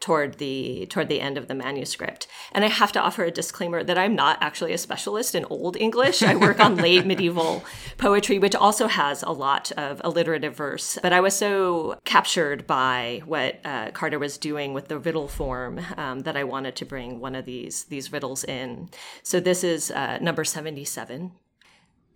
toward 0.00 0.38
the 0.38 0.86
toward 0.86 1.08
the 1.08 1.20
end 1.20 1.36
of 1.36 1.48
the 1.48 1.54
manuscript. 1.54 2.26
And 2.52 2.64
I 2.64 2.68
have 2.68 2.92
to 2.92 3.00
offer 3.00 3.24
a 3.24 3.30
disclaimer 3.30 3.82
that 3.82 3.98
I'm 3.98 4.14
not 4.14 4.38
actually 4.40 4.72
a 4.72 4.78
specialist 4.78 5.34
in 5.34 5.44
Old 5.46 5.76
English. 5.76 6.22
I 6.22 6.36
work 6.36 6.60
on 6.60 6.76
late 6.76 7.06
medieval 7.12 7.64
poetry, 7.96 8.38
which 8.38 8.54
also 8.54 8.86
has 8.86 9.22
a 9.22 9.30
lot 9.30 9.72
of 9.72 10.00
alliterative 10.04 10.54
verse. 10.54 10.98
But 11.02 11.12
I 11.12 11.20
was 11.20 11.34
so 11.34 11.98
captured 12.04 12.66
by 12.66 13.22
what 13.26 13.60
uh, 13.64 13.90
Carter 13.92 14.18
was 14.18 14.38
doing 14.38 14.72
with 14.72 14.88
the 14.88 14.98
riddle 14.98 15.28
form 15.28 15.80
um, 15.96 16.20
that 16.20 16.36
I 16.36 16.44
wanted 16.44 16.76
to 16.76 16.84
bring 16.84 17.20
one 17.20 17.34
of 17.34 17.44
these 17.44 17.84
these 17.84 18.12
riddles 18.12 18.44
in. 18.44 18.90
So 19.22 19.40
this 19.40 19.64
is 19.64 19.90
uh, 19.90 20.18
number 20.20 20.44
seventy 20.44 20.84
seven. 20.84 21.32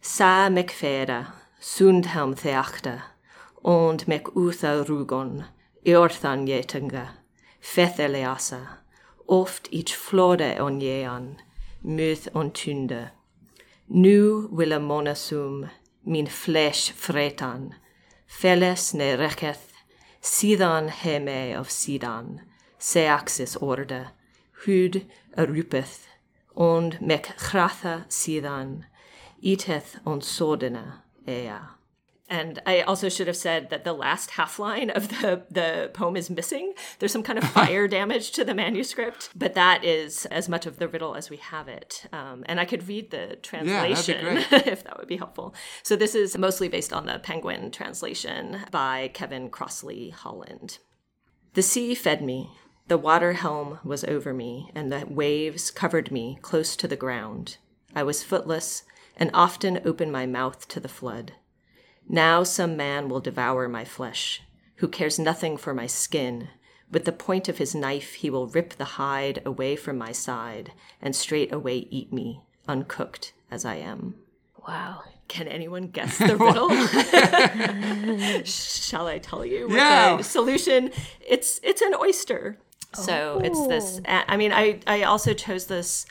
Sa 0.01 0.49
mcfeda, 0.49 1.33
sundhelm 1.61 2.35
theachta, 2.35 3.03
und 3.65 4.09
mec 4.09 4.25
utha 4.25 4.85
rugon, 4.85 5.45
iorthan 5.87 6.49
yetunga 6.49 7.22
fetheleasa, 7.63 8.79
oft 9.29 9.69
ich 9.71 9.97
flode 9.97 10.61
on 10.61 10.81
jean, 10.81 11.37
myth 11.83 12.29
on 12.35 12.51
tynde. 12.51 13.11
Nu 13.89 14.49
wille 14.51 14.79
monasum, 14.79 15.71
min 16.05 16.27
flesh 16.27 16.93
fretan, 16.93 17.75
felles 18.27 18.95
ne 18.95 19.17
reketh, 19.17 19.73
sidan 20.21 20.89
heme 20.89 21.59
of 21.59 21.71
sidan, 21.71 22.41
seaxis 22.79 23.57
orde, 23.57 24.09
hud 24.65 25.07
erupeth, 25.37 26.07
und 26.55 27.01
mec 27.01 27.33
sidan, 28.09 28.85
iteth 29.43 29.97
on 30.05 30.21
sodena, 30.21 31.03
ea. 31.27 31.82
And 32.33 32.63
I 32.65 32.81
also 32.81 33.11
should 33.11 33.27
have 33.27 33.37
said 33.37 33.69
that 33.69 33.85
the 33.85 33.93
last 33.93 34.31
half 34.31 34.59
line 34.59 34.89
of 34.89 35.09
the, 35.11 35.43
the 35.51 35.91
poem 35.93 36.17
is 36.17 36.31
missing. 36.31 36.73
There's 36.99 37.13
some 37.13 37.23
kind 37.23 37.39
of 37.39 37.45
fire 37.51 37.87
damage 37.87 38.31
to 38.31 38.43
the 38.43 38.55
manuscript, 38.55 39.29
but 39.37 39.53
that 39.53 39.85
is 39.85 40.25
as 40.25 40.49
much 40.49 40.65
of 40.65 40.79
the 40.79 40.89
riddle 40.89 41.15
as 41.15 41.29
we 41.29 41.37
have 41.37 41.69
it. 41.69 42.07
Um, 42.11 42.43
and 42.47 42.59
I 42.59 42.65
could 42.65 42.89
read 42.89 43.11
the 43.11 43.37
translation 43.43 44.25
yeah, 44.25 44.47
if 44.65 44.83
that 44.85 44.97
would 44.97 45.09
be 45.09 45.19
helpful. 45.19 45.55
So 45.83 45.95
this 45.95 46.15
is 46.15 46.39
mostly 46.39 46.71
based 46.71 46.91
on 46.91 47.05
the 47.05 47.19
Penguin 47.19 47.71
translation 47.71 48.61
by 48.71 49.11
Kevin 49.13 49.51
Crossley 49.51 50.09
Holland. 50.09 50.79
The 51.53 51.61
sea 51.61 51.95
fed 51.95 52.23
me. 52.23 52.49
The 52.89 52.97
water 52.97 53.35
helm 53.35 53.79
was 53.85 54.05
over 54.05 54.33
me, 54.33 54.71
and 54.75 54.91
the 54.91 55.05
waves 55.07 55.71
covered 55.71 56.11
me 56.11 56.39
close 56.41 56.77
to 56.77 56.89
the 56.89 56.97
ground. 56.97 57.59
I 57.95 58.05
was 58.05 58.25
footless 58.25 58.85
and 59.19 59.31
often 59.35 59.83
opened 59.85 60.13
my 60.13 60.25
mouth 60.25 60.67
to 60.69 60.81
the 60.81 60.89
flood. 60.89 61.35
Now 62.09 62.43
some 62.43 62.77
man 62.77 63.09
will 63.09 63.21
devour 63.21 63.69
my 63.69 63.85
flesh, 63.85 64.43
who 64.77 64.89
cares 64.89 65.19
nothing 65.19 65.57
for 65.57 65.73
my 65.75 65.87
skin. 65.87 66.49
With 66.91 67.05
the 67.07 67.13
point 67.13 67.49
of 67.49 67.59
his 67.59 67.75
knife, 67.75 68.15
he 68.15 68.29
will 68.29 68.49
rip 68.49 68.75
the 68.75 68.85
hide 68.85 69.41
away 69.47 69.77
from 69.77 69.97
my 69.97 70.13
side 70.13 70.73
and 71.01 71.17
straightway 71.17 71.87
eat 71.91 72.13
me, 72.13 72.43
uncooked 72.69 73.33
as 73.51 73.65
I 73.65 73.77
am. 73.77 74.17
Wow. 74.69 75.03
Can 75.29 75.49
anyone 75.49 75.87
guess 75.89 76.19
the 76.19 76.37
riddle? 76.37 76.69
Shall 78.45 79.07
I 79.07 79.19
tell 79.19 79.47
you? 79.47 79.69
What 79.69 79.77
Yeah. 79.77 80.17
The 80.17 80.25
solution. 80.25 80.91
It's 81.27 81.59
it's 81.63 81.81
an 81.81 81.95
oyster. 81.95 82.59
So 82.95 83.41
it's 83.43 83.67
this. 83.69 84.01
Oh. 84.07 84.23
I 84.29 84.37
mean, 84.37 84.53
I 84.53 84.81
I 84.87 85.05
also 85.05 85.33
chose 85.33 85.67
this. 85.67 86.05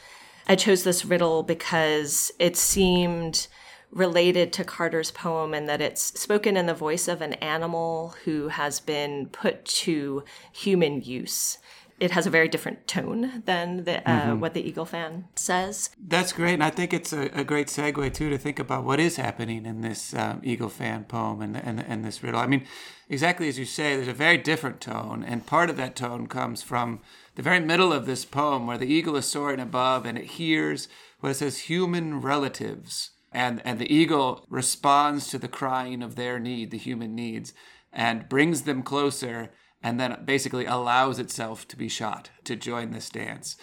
I 0.48 0.56
chose 0.56 0.84
this 0.84 1.06
riddle 1.06 1.44
because 1.44 2.32
it 2.40 2.58
seemed 2.58 3.48
related 3.92 4.54
to 4.54 4.64
Carter's 4.64 5.12
poem 5.12 5.54
and 5.54 5.68
that 5.68 5.82
it's 5.82 6.20
spoken 6.20 6.56
in 6.56 6.66
the 6.66 6.74
voice 6.74 7.08
of 7.08 7.22
an 7.22 7.34
animal 7.34 8.16
who 8.24 8.48
has 8.48 8.80
been 8.80 9.28
put 9.28 9.66
to 9.66 10.24
human 10.52 11.02
use. 11.02 11.58
It 12.00 12.12
has 12.12 12.26
a 12.26 12.32
very 12.32 12.48
different 12.48 12.88
tone 12.88 13.44
than 13.46 13.84
the, 13.84 14.10
uh, 14.10 14.36
what 14.36 14.56
the 14.56 14.68
Eagle 14.68 14.86
fan 14.86 15.26
says. 15.36 15.92
That's 16.04 16.34
great, 16.34 16.56
and 16.56 16.64
I 16.64 16.72
think 16.72 16.94
it's 16.94 17.14
a, 17.14 17.30
a 17.32 17.44
great 17.44 17.68
segue 17.68 18.12
too 18.12 18.32
to 18.32 18.40
think 18.40 18.58
about 18.58 18.86
what 18.86 19.00
is 19.00 19.18
happening 19.18 19.68
in 19.68 19.82
this 19.82 20.16
um, 20.16 20.42
Eagle 20.44 20.70
fan 20.70 21.04
poem 21.04 21.44
and, 21.44 21.56
and 21.56 21.80
and 21.80 22.04
this 22.04 22.24
riddle. 22.24 22.40
I 22.40 22.48
mean, 22.48 22.66
exactly 23.08 23.48
as 23.50 23.60
you 23.60 23.66
say, 23.66 23.96
there's 23.96 24.08
a 24.08 24.14
very 24.14 24.40
different 24.40 24.82
tone, 24.82 25.24
and 25.24 25.46
part 25.46 25.70
of 25.70 25.78
that 25.78 25.96
tone 25.96 26.26
comes 26.26 26.64
from 26.64 27.02
the 27.36 27.44
very 27.44 27.60
middle 27.60 27.94
of 27.94 28.08
this 28.08 28.26
poem, 28.26 28.66
where 28.66 28.80
the 28.80 28.92
eagle 28.92 29.16
is 29.16 29.28
soaring 29.28 29.60
above, 29.60 30.04
and 30.04 30.18
it 30.18 30.26
hears 30.26 30.88
what 31.20 31.30
it 31.30 31.36
says, 31.36 31.70
"human 31.70 32.20
relatives," 32.20 33.12
and 33.32 33.62
and 33.66 33.80
the 33.80 33.94
eagle 33.94 34.46
responds 34.50 35.28
to 35.28 35.38
the 35.38 35.48
crying 35.48 36.04
of 36.04 36.16
their 36.16 36.40
need, 36.40 36.72
the 36.72 36.78
human 36.78 37.16
needs, 37.16 37.54
and 37.92 38.30
brings 38.30 38.64
them 38.64 38.84
closer. 38.84 39.52
And 39.84 40.00
then 40.00 40.16
basically 40.26 40.66
allows 40.66 41.18
itself 41.18 41.68
to 41.70 41.76
be 41.76 41.88
shot 41.88 42.30
to 42.44 42.56
join 42.56 42.92
this 42.92 43.10
dance. 43.10 43.58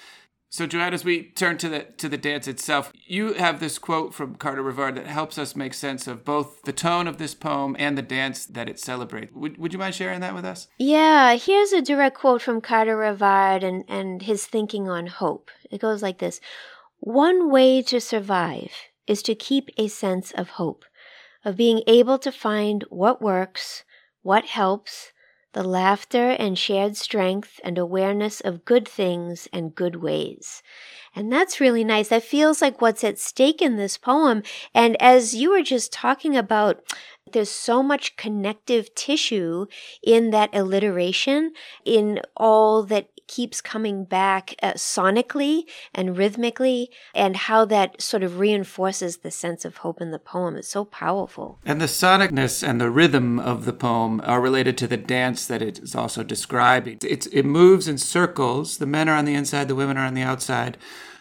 So, 0.50 0.66
Joanne, 0.66 0.94
as 0.94 1.04
we 1.04 1.25
turn 1.25 1.58
to 1.58 1.68
the 1.68 1.80
to 1.98 2.08
the 2.08 2.16
dance 2.16 2.48
itself, 2.48 2.90
you 3.06 3.34
have 3.34 3.60
this 3.60 3.78
quote 3.78 4.14
from 4.14 4.37
Carter 4.37 4.62
Revard 4.62 4.94
that 4.94 5.06
helps 5.06 5.37
us 5.37 5.54
make 5.54 5.75
sense 5.75 6.06
of 6.06 6.25
both 6.25 6.62
the 6.62 6.72
tone 6.72 7.06
of 7.06 7.18
this 7.18 7.34
poem 7.34 7.76
and 7.78 7.98
the 7.98 8.02
dance 8.02 8.46
that 8.46 8.68
it 8.68 8.80
celebrates. 8.80 9.32
Would, 9.34 9.58
would 9.58 9.75
you 9.75 9.78
mind 9.78 9.94
sharing 9.94 10.20
that 10.20 10.34
with 10.34 10.46
us? 10.46 10.66
Yeah, 10.78 11.37
here's 11.37 11.72
a 11.72 11.82
direct 11.82 12.16
quote 12.16 12.40
from 12.40 12.62
Carter 12.62 12.96
Revard 12.96 13.62
and, 13.62 13.84
and 13.88 14.22
his 14.22 14.46
thinking 14.46 14.88
on 14.88 15.08
hope. 15.08 15.50
It 15.70 15.82
goes 15.82 16.02
like 16.02 16.18
this 16.18 16.40
One 17.00 17.50
way 17.50 17.82
to 17.82 18.00
survive 18.00 18.72
is 19.08 19.22
to 19.22 19.34
keep 19.34 19.70
a 19.76 19.88
sense 19.88 20.30
of 20.32 20.50
hope, 20.50 20.84
of 21.44 21.56
being 21.56 21.82
able 21.86 22.18
to 22.18 22.30
find 22.30 22.84
what 22.90 23.22
works, 23.22 23.84
what 24.22 24.44
helps, 24.44 25.12
the 25.54 25.64
laughter 25.64 26.30
and 26.30 26.58
shared 26.58 26.96
strength 26.96 27.58
and 27.64 27.78
awareness 27.78 28.40
of 28.40 28.64
good 28.64 28.86
things 28.86 29.48
and 29.52 29.74
good 29.74 29.96
ways. 29.96 30.62
And 31.16 31.32
that's 31.32 31.58
really 31.58 31.84
nice. 31.84 32.08
That 32.08 32.22
feels 32.22 32.60
like 32.60 32.82
what's 32.82 33.02
at 33.02 33.18
stake 33.18 33.62
in 33.62 33.76
this 33.76 33.96
poem. 33.96 34.42
And 34.74 35.00
as 35.00 35.34
you 35.34 35.50
were 35.50 35.62
just 35.62 35.92
talking 35.92 36.36
about, 36.36 36.82
there's 37.32 37.50
so 37.50 37.82
much 37.82 38.16
connective 38.16 38.94
tissue 38.94 39.66
in 40.02 40.30
that 40.30 40.50
alliteration, 40.52 41.52
in 41.84 42.20
all 42.36 42.82
that 42.84 43.08
keeps 43.28 43.61
coming 43.61 44.04
back 44.04 44.54
uh, 44.62 44.73
sonically 44.73 45.62
and 45.94 46.16
rhythmically, 46.16 46.90
and 47.14 47.37
how 47.37 47.64
that 47.66 48.02
sort 48.02 48.23
of 48.23 48.38
reinforces 48.38 49.18
the 49.18 49.30
sense 49.30 49.64
of 49.64 49.78
hope 49.78 50.00
in 50.00 50.11
the 50.11 50.18
poem. 50.18 50.56
It's 50.56 50.68
so 50.68 50.85
powerful. 50.85 51.61
And 51.64 51.80
the 51.80 51.87
sonicness 51.87 52.66
and 52.66 52.80
the 52.80 52.90
rhythm 52.90 53.38
of 53.38 53.64
the 53.64 53.73
poem 53.73 54.20
are 54.25 54.40
related 54.40 54.76
to 54.78 54.87
the 54.87 54.97
dance 54.97 55.47
that 55.47 55.62
it 55.62 55.78
is 55.78 55.94
also 55.94 56.23
describing. 56.23 56.99
It's, 57.04 57.26
it 57.26 57.44
moves 57.44 57.87
in 57.87 57.99
circles. 57.99 58.78
The 58.78 58.87
men 58.87 59.08
are 59.08 59.16
on 59.16 59.26
the 59.26 59.35
inside, 59.35 59.68
the 59.68 59.75
women 59.75 59.97
are 59.97 60.06
on 60.06 60.14
the 60.14 60.23
outside. 60.23 60.78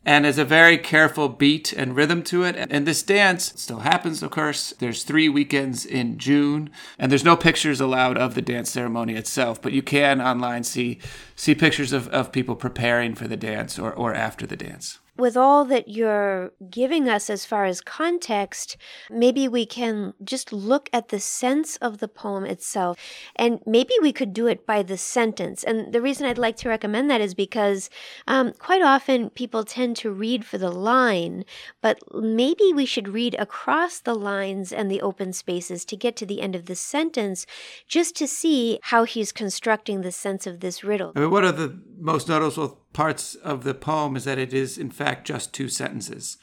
And 0.08 0.24
there's 0.24 0.38
a 0.38 0.46
very 0.46 0.78
careful 0.78 1.28
beat 1.28 1.74
and 1.74 1.94
rhythm 1.94 2.24
to 2.24 2.44
it. 2.44 2.56
And 2.58 2.88
this 2.88 3.04
dance 3.04 3.52
still 3.58 3.80
happens, 3.80 4.24
of 4.24 4.32
course. 4.32 4.74
There's 4.80 5.04
three 5.04 5.28
weekends 5.28 5.86
in 5.86 6.18
June, 6.18 6.70
and 6.98 7.12
there's 7.12 7.26
no 7.26 7.36
pictures 7.36 7.82
allowed 7.82 8.18
of 8.18 8.34
the 8.34 8.42
dance 8.42 8.72
ceremony 8.72 9.16
itself, 9.16 9.62
but 9.62 9.74
you 9.74 9.82
can 9.82 10.22
online 10.22 10.64
see 10.64 11.00
see 11.36 11.54
pictures 11.54 11.92
of, 11.92 12.08
of 12.08 12.32
people 12.32 12.56
preparing 12.56 13.16
for 13.16 13.28
the 13.28 13.36
dance 13.36 13.78
or, 13.78 13.92
or 13.92 14.14
after 14.14 14.48
the 14.48 14.56
dance. 14.56 15.00
With 15.18 15.36
all 15.36 15.66
that 15.66 15.88
you're 15.88 16.52
giving 16.70 17.10
us 17.10 17.30
as 17.30 17.46
far 17.46 17.66
as 17.66 17.82
context, 17.82 18.78
maybe 19.10 19.48
we 19.48 19.66
can 19.66 20.14
just 20.24 20.54
look 20.54 20.90
at 20.94 21.10
the 21.10 21.20
sense 21.20 21.78
of 21.78 21.98
the 21.98 22.08
poem 22.08 22.46
itself. 22.46 23.00
And 23.36 23.60
maybe 23.66 23.94
we 24.02 24.14
could 24.14 24.34
do 24.34 24.48
it 24.48 24.66
by 24.66 24.84
the 24.84 24.98
sentence. 24.98 25.64
And 25.64 25.94
the 25.94 26.02
reason 26.02 26.26
I'd 26.26 26.38
like 26.38 26.58
to 26.58 26.70
recommend 26.70 27.10
that 27.10 27.22
is 27.22 27.34
because 27.34 27.90
um, 28.28 28.54
quite 28.60 28.82
often 28.82 29.30
people 29.30 29.64
tend 29.64 29.96
to 29.98 30.12
read 30.12 30.46
for 30.46 30.58
the 30.58 30.72
line, 30.72 31.46
but 31.82 32.00
maybe 32.14 32.72
we 32.74 32.86
should 32.86 33.08
read 33.08 33.36
across 33.40 34.00
the 34.00 34.16
lines 34.16 34.72
and 34.72 34.90
the 34.90 35.02
open 35.02 35.34
spaces 35.34 35.86
to 35.86 35.96
get 35.96 36.16
to 36.18 36.26
the 36.26 36.42
end 36.42 36.56
of 36.56 36.66
the 36.66 36.76
sentence 36.76 37.46
just 37.88 38.16
to 38.18 38.28
see 38.28 38.80
how 38.84 39.04
he's 39.04 39.32
constructing 39.32 40.02
the 40.02 40.12
sense 40.12 40.48
of 40.48 40.60
this 40.60 40.84
riddle. 40.84 41.14
I 41.16 41.22
mean, 41.22 41.32
what 41.32 41.44
are 41.44 41.52
the 41.52 41.80
most 42.00 42.30
noticeable 42.30 42.80
parts 42.94 43.36
of 43.36 43.64
the 43.64 43.74
poem 43.74 44.16
is 44.16 44.24
that 44.26 44.38
it 44.38 44.54
is, 44.54 44.78
in 44.78 44.90
fact, 44.90 45.28
just 45.28 45.54
two 45.54 45.70
sentences. 45.70 46.38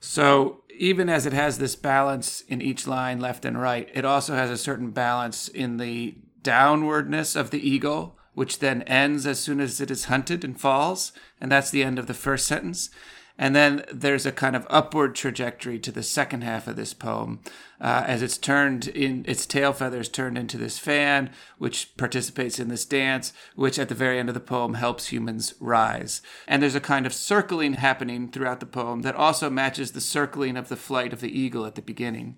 So 0.00 0.62
even 0.76 1.08
as 1.08 1.24
it 1.24 1.32
has 1.32 1.58
this 1.58 1.76
balance 1.76 2.42
in 2.42 2.60
each 2.60 2.86
line, 2.86 3.20
left 3.20 3.44
and 3.44 3.60
right, 3.60 3.88
it 3.94 4.04
also 4.04 4.34
has 4.34 4.50
a 4.50 4.58
certain 4.58 4.90
balance 4.90 5.48
in 5.48 5.76
the 5.76 6.16
downwardness 6.42 7.36
of 7.36 7.50
the 7.50 7.66
eagle, 7.66 8.18
which 8.34 8.58
then 8.58 8.82
ends 8.82 9.26
as 9.26 9.38
soon 9.40 9.60
as 9.60 9.80
it 9.80 9.90
is 9.90 10.06
hunted 10.06 10.44
and 10.44 10.60
falls. 10.60 11.12
And 11.40 11.50
that's 11.50 11.70
the 11.70 11.84
end 11.84 11.98
of 11.98 12.06
the 12.06 12.14
first 12.14 12.46
sentence. 12.46 12.90
And 13.36 13.54
then 13.54 13.84
there's 13.92 14.26
a 14.26 14.32
kind 14.32 14.54
of 14.54 14.66
upward 14.70 15.16
trajectory 15.16 15.78
to 15.80 15.90
the 15.90 16.04
second 16.04 16.42
half 16.44 16.68
of 16.68 16.76
this 16.76 16.94
poem, 16.94 17.40
uh, 17.80 18.04
as 18.06 18.22
it's 18.22 18.38
turned 18.38 18.86
in 18.86 19.24
its 19.26 19.44
tail 19.44 19.72
feathers 19.72 20.08
turned 20.08 20.38
into 20.38 20.56
this 20.56 20.78
fan, 20.78 21.30
which 21.58 21.96
participates 21.96 22.60
in 22.60 22.68
this 22.68 22.84
dance, 22.84 23.32
which 23.56 23.76
at 23.78 23.88
the 23.88 23.94
very 23.94 24.20
end 24.20 24.28
of 24.28 24.34
the 24.34 24.40
poem 24.40 24.74
helps 24.74 25.08
humans 25.08 25.54
rise. 25.58 26.22
And 26.46 26.62
there's 26.62 26.76
a 26.76 26.80
kind 26.80 27.06
of 27.06 27.12
circling 27.12 27.74
happening 27.74 28.30
throughout 28.30 28.60
the 28.60 28.66
poem 28.66 29.02
that 29.02 29.16
also 29.16 29.50
matches 29.50 29.92
the 29.92 30.00
circling 30.00 30.56
of 30.56 30.68
the 30.68 30.76
flight 30.76 31.12
of 31.12 31.20
the 31.20 31.36
eagle 31.36 31.66
at 31.66 31.74
the 31.74 31.82
beginning. 31.82 32.36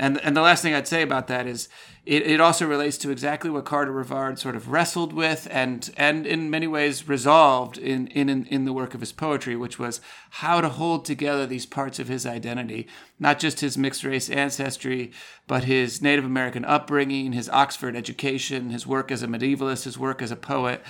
And 0.00 0.20
and 0.22 0.36
the 0.36 0.42
last 0.42 0.62
thing 0.62 0.74
I'd 0.74 0.86
say 0.86 1.02
about 1.02 1.26
that 1.26 1.48
is 1.48 1.68
it, 2.06 2.24
it 2.24 2.40
also 2.40 2.66
relates 2.66 2.96
to 2.98 3.10
exactly 3.10 3.50
what 3.50 3.64
Carter 3.64 3.90
Revard 3.90 4.38
sort 4.38 4.54
of 4.54 4.70
wrestled 4.70 5.12
with 5.12 5.48
and 5.50 5.90
and 5.96 6.24
in 6.24 6.48
many 6.48 6.68
ways 6.68 7.08
resolved 7.08 7.76
in, 7.76 8.06
in 8.08 8.46
in 8.46 8.64
the 8.64 8.72
work 8.72 8.94
of 8.94 9.00
his 9.00 9.10
poetry, 9.10 9.56
which 9.56 9.78
was 9.78 10.00
how 10.30 10.60
to 10.60 10.68
hold 10.68 11.04
together 11.04 11.46
these 11.46 11.66
parts 11.66 11.98
of 11.98 12.06
his 12.06 12.24
identity, 12.24 12.86
not 13.18 13.40
just 13.40 13.58
his 13.58 13.76
mixed 13.76 14.04
race 14.04 14.30
ancestry, 14.30 15.10
but 15.48 15.64
his 15.64 16.00
Native 16.00 16.24
American 16.24 16.64
upbringing, 16.64 17.32
his 17.32 17.48
Oxford 17.48 17.96
education, 17.96 18.70
his 18.70 18.86
work 18.86 19.10
as 19.10 19.24
a 19.24 19.26
medievalist, 19.26 19.82
his 19.82 19.98
work 19.98 20.22
as 20.22 20.30
a 20.30 20.36
poet. 20.36 20.80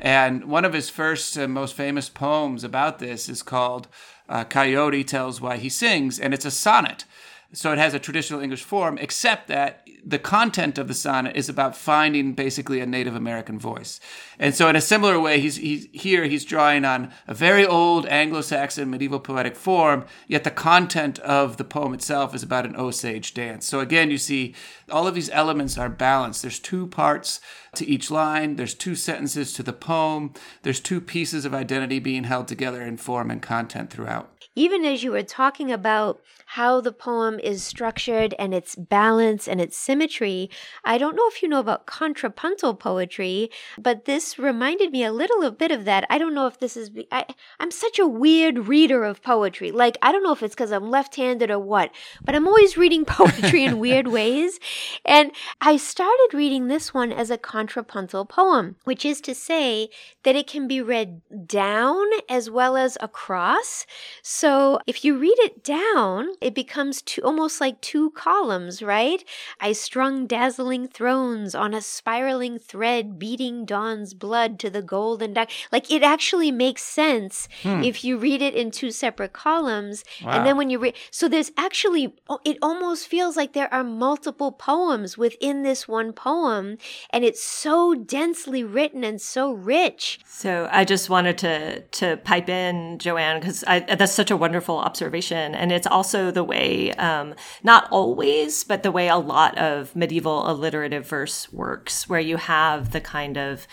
And 0.00 0.44
one 0.44 0.64
of 0.64 0.72
his 0.72 0.90
first 0.90 1.36
and 1.36 1.54
most 1.54 1.74
famous 1.74 2.08
poems 2.08 2.64
about 2.64 2.98
this 2.98 3.28
is 3.28 3.42
called 3.42 3.86
uh, 4.28 4.44
Coyote 4.44 5.04
Tells 5.04 5.40
Why 5.40 5.56
He 5.56 5.68
Sings, 5.68 6.18
and 6.18 6.34
it's 6.34 6.44
a 6.44 6.50
sonnet. 6.50 7.04
So 7.52 7.72
it 7.72 7.78
has 7.78 7.94
a 7.94 7.98
traditional 7.98 8.40
English 8.40 8.64
form, 8.64 8.98
except 8.98 9.48
that 9.48 9.86
the 10.04 10.18
content 10.18 10.78
of 10.78 10.88
the 10.88 10.94
sonnet 10.94 11.36
is 11.36 11.48
about 11.48 11.76
finding 11.76 12.32
basically 12.32 12.80
a 12.80 12.86
Native 12.86 13.14
American 13.14 13.58
voice. 13.58 14.00
And 14.38 14.54
so, 14.54 14.68
in 14.68 14.76
a 14.76 14.80
similar 14.80 15.18
way, 15.18 15.40
he's, 15.40 15.56
he's 15.56 15.88
here 15.92 16.24
he's 16.24 16.44
drawing 16.44 16.84
on 16.84 17.12
a 17.26 17.34
very 17.34 17.66
old 17.66 18.06
Anglo-Saxon 18.06 18.90
medieval 18.90 19.20
poetic 19.20 19.56
form. 19.56 20.04
Yet 20.26 20.44
the 20.44 20.50
content 20.50 21.18
of 21.20 21.56
the 21.56 21.64
poem 21.64 21.94
itself 21.94 22.34
is 22.34 22.42
about 22.42 22.66
an 22.66 22.76
Osage 22.76 23.34
dance. 23.34 23.66
So 23.66 23.80
again, 23.80 24.10
you 24.10 24.18
see 24.18 24.54
all 24.90 25.06
of 25.06 25.14
these 25.14 25.30
elements 25.30 25.78
are 25.78 25.88
balanced. 25.88 26.42
There's 26.42 26.58
two 26.58 26.86
parts 26.86 27.40
to 27.76 27.86
each 27.86 28.10
line. 28.10 28.56
There's 28.56 28.74
two 28.74 28.94
sentences 28.94 29.52
to 29.54 29.62
the 29.62 29.72
poem. 29.72 30.32
There's 30.62 30.80
two 30.80 31.00
pieces 31.00 31.44
of 31.44 31.54
identity 31.54 31.98
being 31.98 32.24
held 32.24 32.48
together 32.48 32.82
in 32.82 32.96
form 32.96 33.30
and 33.30 33.42
content 33.42 33.90
throughout 33.90 34.30
even 34.56 34.86
as 34.86 35.04
you 35.04 35.12
were 35.12 35.22
talking 35.22 35.70
about 35.70 36.20
how 36.50 36.80
the 36.80 36.92
poem 36.92 37.38
is 37.40 37.62
structured 37.62 38.34
and 38.38 38.54
its 38.54 38.74
balance 38.74 39.46
and 39.46 39.60
its 39.60 39.76
symmetry. 39.76 40.48
I 40.82 40.96
don't 40.96 41.14
know 41.14 41.28
if 41.28 41.42
you 41.42 41.48
know 41.48 41.60
about 41.60 41.86
contrapuntal 41.86 42.74
poetry, 42.74 43.50
but 43.78 44.06
this 44.06 44.25
reminded 44.38 44.92
me 44.92 45.04
a 45.04 45.12
little 45.12 45.50
bit 45.50 45.70
of 45.70 45.84
that. 45.84 46.04
I 46.10 46.18
don't 46.18 46.34
know 46.34 46.46
if 46.46 46.58
this 46.58 46.76
is, 46.76 46.90
I, 47.10 47.26
I'm 47.58 47.70
such 47.70 47.98
a 47.98 48.06
weird 48.06 48.68
reader 48.68 49.04
of 49.04 49.22
poetry. 49.22 49.70
Like, 49.70 49.96
I 50.02 50.12
don't 50.12 50.22
know 50.22 50.32
if 50.32 50.42
it's 50.42 50.54
because 50.54 50.72
I'm 50.72 50.90
left 50.90 51.16
handed 51.16 51.50
or 51.50 51.58
what, 51.58 51.90
but 52.24 52.34
I'm 52.34 52.46
always 52.46 52.76
reading 52.76 53.04
poetry 53.06 53.64
in 53.64 53.78
weird 53.78 54.08
ways. 54.08 54.58
And 55.04 55.32
I 55.60 55.76
started 55.76 56.30
reading 56.32 56.68
this 56.68 56.92
one 56.92 57.12
as 57.12 57.30
a 57.30 57.38
contrapuntal 57.38 58.24
poem, 58.26 58.76
which 58.84 59.04
is 59.04 59.20
to 59.22 59.34
say 59.34 59.88
that 60.24 60.36
it 60.36 60.46
can 60.46 60.66
be 60.66 60.80
read 60.82 61.22
down 61.46 62.04
as 62.28 62.50
well 62.50 62.76
as 62.76 62.98
across. 63.00 63.86
So 64.22 64.80
if 64.86 65.04
you 65.04 65.18
read 65.18 65.38
it 65.38 65.62
down, 65.62 66.28
it 66.40 66.54
becomes 66.54 67.02
two, 67.02 67.22
almost 67.22 67.60
like 67.60 67.80
two 67.80 68.10
columns, 68.10 68.82
right? 68.82 69.22
I 69.60 69.72
strung 69.72 70.26
dazzling 70.26 70.88
thrones 70.88 71.54
on 71.54 71.74
a 71.74 71.80
spiraling 71.80 72.58
thread, 72.58 73.18
beating 73.18 73.64
dawn's 73.64 74.14
blood 74.18 74.58
to 74.60 74.70
the 74.70 74.82
golden 74.82 75.34
dark. 75.34 75.50
Like 75.72 75.90
it 75.90 76.02
actually 76.02 76.50
makes 76.50 76.82
sense 76.82 77.48
hmm. 77.62 77.82
if 77.82 78.04
you 78.04 78.18
read 78.18 78.42
it 78.42 78.54
in 78.54 78.70
two 78.70 78.90
separate 78.90 79.32
columns. 79.32 80.04
Wow. 80.22 80.32
And 80.32 80.46
then 80.46 80.56
when 80.56 80.70
you 80.70 80.78
read, 80.78 80.94
so 81.10 81.28
there's 81.28 81.52
actually, 81.56 82.14
it 82.44 82.58
almost 82.62 83.06
feels 83.06 83.36
like 83.36 83.52
there 83.52 83.72
are 83.72 83.84
multiple 83.84 84.52
poems 84.52 85.16
within 85.18 85.62
this 85.62 85.86
one 85.86 86.12
poem. 86.12 86.78
And 87.10 87.24
it's 87.24 87.42
so 87.42 87.94
densely 87.94 88.64
written 88.64 89.04
and 89.04 89.20
so 89.20 89.52
rich. 89.52 90.20
So 90.26 90.68
I 90.70 90.84
just 90.84 91.10
wanted 91.10 91.38
to, 91.38 91.80
to 91.80 92.16
pipe 92.18 92.48
in, 92.48 92.98
Joanne, 92.98 93.40
because 93.40 93.60
that's 93.62 94.12
such 94.12 94.30
a 94.30 94.36
wonderful 94.36 94.78
observation. 94.78 95.54
And 95.54 95.72
it's 95.72 95.86
also 95.86 96.30
the 96.30 96.44
way, 96.44 96.92
um, 96.92 97.34
not 97.62 97.88
always, 97.90 98.64
but 98.64 98.82
the 98.82 98.92
way 98.92 99.08
a 99.08 99.16
lot 99.16 99.56
of 99.58 99.94
medieval 99.96 100.50
alliterative 100.50 101.06
verse 101.06 101.52
works, 101.52 102.08
where 102.08 102.20
you 102.20 102.36
have 102.36 102.92
the 102.92 103.00
kind 103.00 103.36
of 103.36 103.66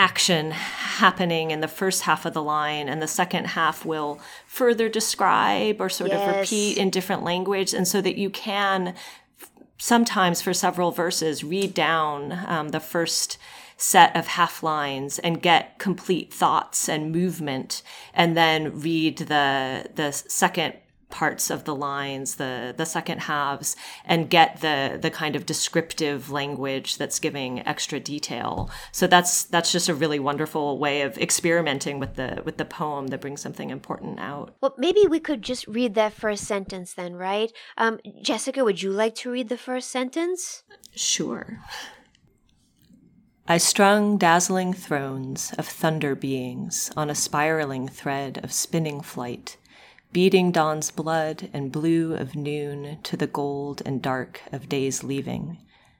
action 0.00 0.50
happening 0.50 1.50
in 1.50 1.60
the 1.60 1.68
first 1.68 2.04
half 2.04 2.24
of 2.24 2.32
the 2.32 2.42
line 2.42 2.88
and 2.88 3.02
the 3.02 3.06
second 3.06 3.48
half 3.48 3.84
will 3.84 4.18
further 4.46 4.88
describe 4.88 5.78
or 5.78 5.90
sort 5.90 6.10
yes. 6.10 6.26
of 6.26 6.40
repeat 6.40 6.78
in 6.78 6.88
different 6.88 7.22
language 7.22 7.74
and 7.74 7.86
so 7.86 8.00
that 8.00 8.16
you 8.16 8.30
can 8.30 8.94
sometimes 9.76 10.40
for 10.40 10.54
several 10.54 10.90
verses 10.90 11.44
read 11.44 11.74
down 11.74 12.32
um, 12.46 12.70
the 12.70 12.80
first 12.80 13.36
set 13.76 14.16
of 14.16 14.26
half 14.26 14.62
lines 14.62 15.18
and 15.18 15.42
get 15.42 15.78
complete 15.78 16.32
thoughts 16.32 16.88
and 16.88 17.12
movement 17.12 17.82
and 18.14 18.34
then 18.34 18.80
read 18.80 19.18
the 19.18 19.84
the 19.96 20.12
second 20.12 20.72
parts 21.10 21.50
of 21.50 21.64
the 21.64 21.74
lines, 21.74 22.36
the 22.36 22.74
the 22.76 22.86
second 22.86 23.20
halves, 23.22 23.76
and 24.04 24.30
get 24.30 24.60
the 24.60 24.98
the 25.00 25.10
kind 25.10 25.36
of 25.36 25.46
descriptive 25.46 26.30
language 26.30 26.96
that's 26.96 27.18
giving 27.18 27.66
extra 27.66 28.00
detail. 28.00 28.70
So 28.92 29.06
that's 29.06 29.44
that's 29.44 29.72
just 29.72 29.88
a 29.88 29.94
really 29.94 30.18
wonderful 30.18 30.78
way 30.78 31.02
of 31.02 31.18
experimenting 31.18 31.98
with 31.98 32.14
the 32.14 32.42
with 32.44 32.56
the 32.56 32.64
poem 32.64 33.08
that 33.08 33.20
brings 33.20 33.40
something 33.40 33.70
important 33.70 34.18
out. 34.20 34.54
Well, 34.60 34.74
maybe 34.78 35.06
we 35.08 35.20
could 35.20 35.42
just 35.42 35.66
read 35.66 35.94
that 35.94 36.12
first 36.12 36.44
sentence 36.44 36.94
then, 36.94 37.14
right? 37.14 37.52
Um, 37.76 37.98
Jessica, 38.22 38.64
would 38.64 38.82
you 38.82 38.90
like 38.90 39.14
to 39.16 39.30
read 39.30 39.48
the 39.48 39.58
first 39.58 39.90
sentence? 39.90 40.62
Sure. 40.94 41.60
I 43.50 43.58
strung 43.58 44.16
dazzling 44.16 44.72
thrones 44.74 45.52
of 45.58 45.66
thunder 45.66 46.14
beings 46.14 46.92
on 46.96 47.10
a 47.10 47.16
spiraling 47.16 47.88
thread 47.88 48.38
of 48.44 48.52
spinning 48.52 49.00
flight 49.00 49.56
beating 50.12 50.50
dawn's 50.50 50.90
blood 50.90 51.48
and 51.52 51.70
blue 51.70 52.14
of 52.14 52.34
noon 52.34 52.98
to 53.02 53.16
the 53.16 53.26
gold 53.26 53.80
and 53.86 54.02
dark 54.02 54.40
of 54.50 54.68
day's 54.68 55.04
leaving, 55.04 55.58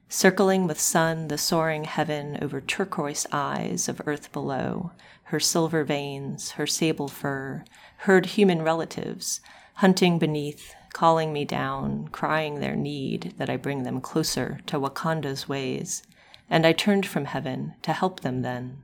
circling 0.09 0.67
with 0.67 0.79
sun 0.79 1.29
the 1.29 1.37
soaring 1.37 1.85
heaven 1.85 2.37
over 2.41 2.59
turquoise 2.59 3.25
eyes 3.31 3.87
of 3.87 4.01
earth 4.05 4.31
below, 4.33 4.91
her 5.25 5.39
silver 5.39 5.85
veins, 5.85 6.51
her 6.51 6.67
sable 6.67 7.07
fur, 7.07 7.63
heard 7.99 8.25
human 8.25 8.61
relatives, 8.61 9.39
hunting 9.75 10.19
beneath, 10.19 10.75
calling 10.91 11.31
me 11.31 11.45
down, 11.45 12.09
crying 12.09 12.59
their 12.59 12.75
need 12.75 13.33
that 13.37 13.49
I 13.49 13.55
bring 13.55 13.83
them 13.83 14.01
closer 14.01 14.59
to 14.67 14.77
Wakonda's 14.77 15.47
ways, 15.47 16.03
and 16.49 16.67
I 16.67 16.73
turned 16.73 17.05
from 17.05 17.25
heaven 17.25 17.75
to 17.83 17.93
help 17.93 18.19
them 18.19 18.41
then. 18.41 18.79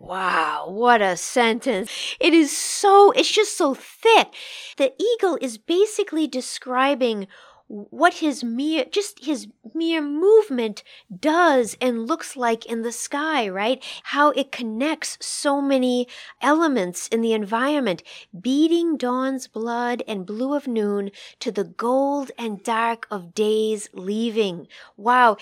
Wow, 0.00 0.66
what 0.68 1.02
a 1.02 1.16
sentence. 1.16 1.90
It 2.20 2.32
is 2.32 2.56
so, 2.56 3.10
it's 3.12 3.30
just 3.30 3.58
so 3.58 3.74
thick. 3.74 4.28
The 4.76 4.92
eagle 5.02 5.36
is 5.40 5.58
basically 5.58 6.28
describing 6.28 7.26
what 7.66 8.14
his 8.14 8.42
mere, 8.42 8.84
just 8.84 9.24
his 9.24 9.48
mere 9.74 10.00
movement 10.00 10.82
does 11.14 11.76
and 11.80 12.06
looks 12.06 12.36
like 12.36 12.64
in 12.64 12.82
the 12.82 12.92
sky, 12.92 13.48
right? 13.48 13.84
How 14.04 14.30
it 14.30 14.52
connects 14.52 15.18
so 15.20 15.60
many 15.60 16.06
elements 16.40 17.08
in 17.08 17.20
the 17.20 17.34
environment, 17.34 18.02
beating 18.40 18.96
dawn's 18.96 19.48
blood 19.48 20.02
and 20.06 20.24
blue 20.24 20.54
of 20.54 20.68
noon 20.68 21.10
to 21.40 21.50
the 21.50 21.64
gold 21.64 22.30
and 22.38 22.62
dark 22.62 23.06
of 23.10 23.34
day's 23.34 23.88
leaving. 23.92 24.68
Wow. 24.96 25.36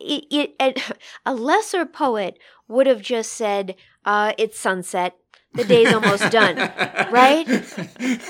It, 0.00 0.54
it, 0.58 0.82
a 1.26 1.34
lesser 1.34 1.84
poet 1.84 2.38
would 2.68 2.86
have 2.86 3.02
just 3.02 3.32
said, 3.32 3.74
uh, 4.08 4.32
it's 4.38 4.58
sunset. 4.58 5.18
The 5.52 5.64
day's 5.64 5.92
almost 5.92 6.30
done, 6.30 6.56
right? 7.10 7.46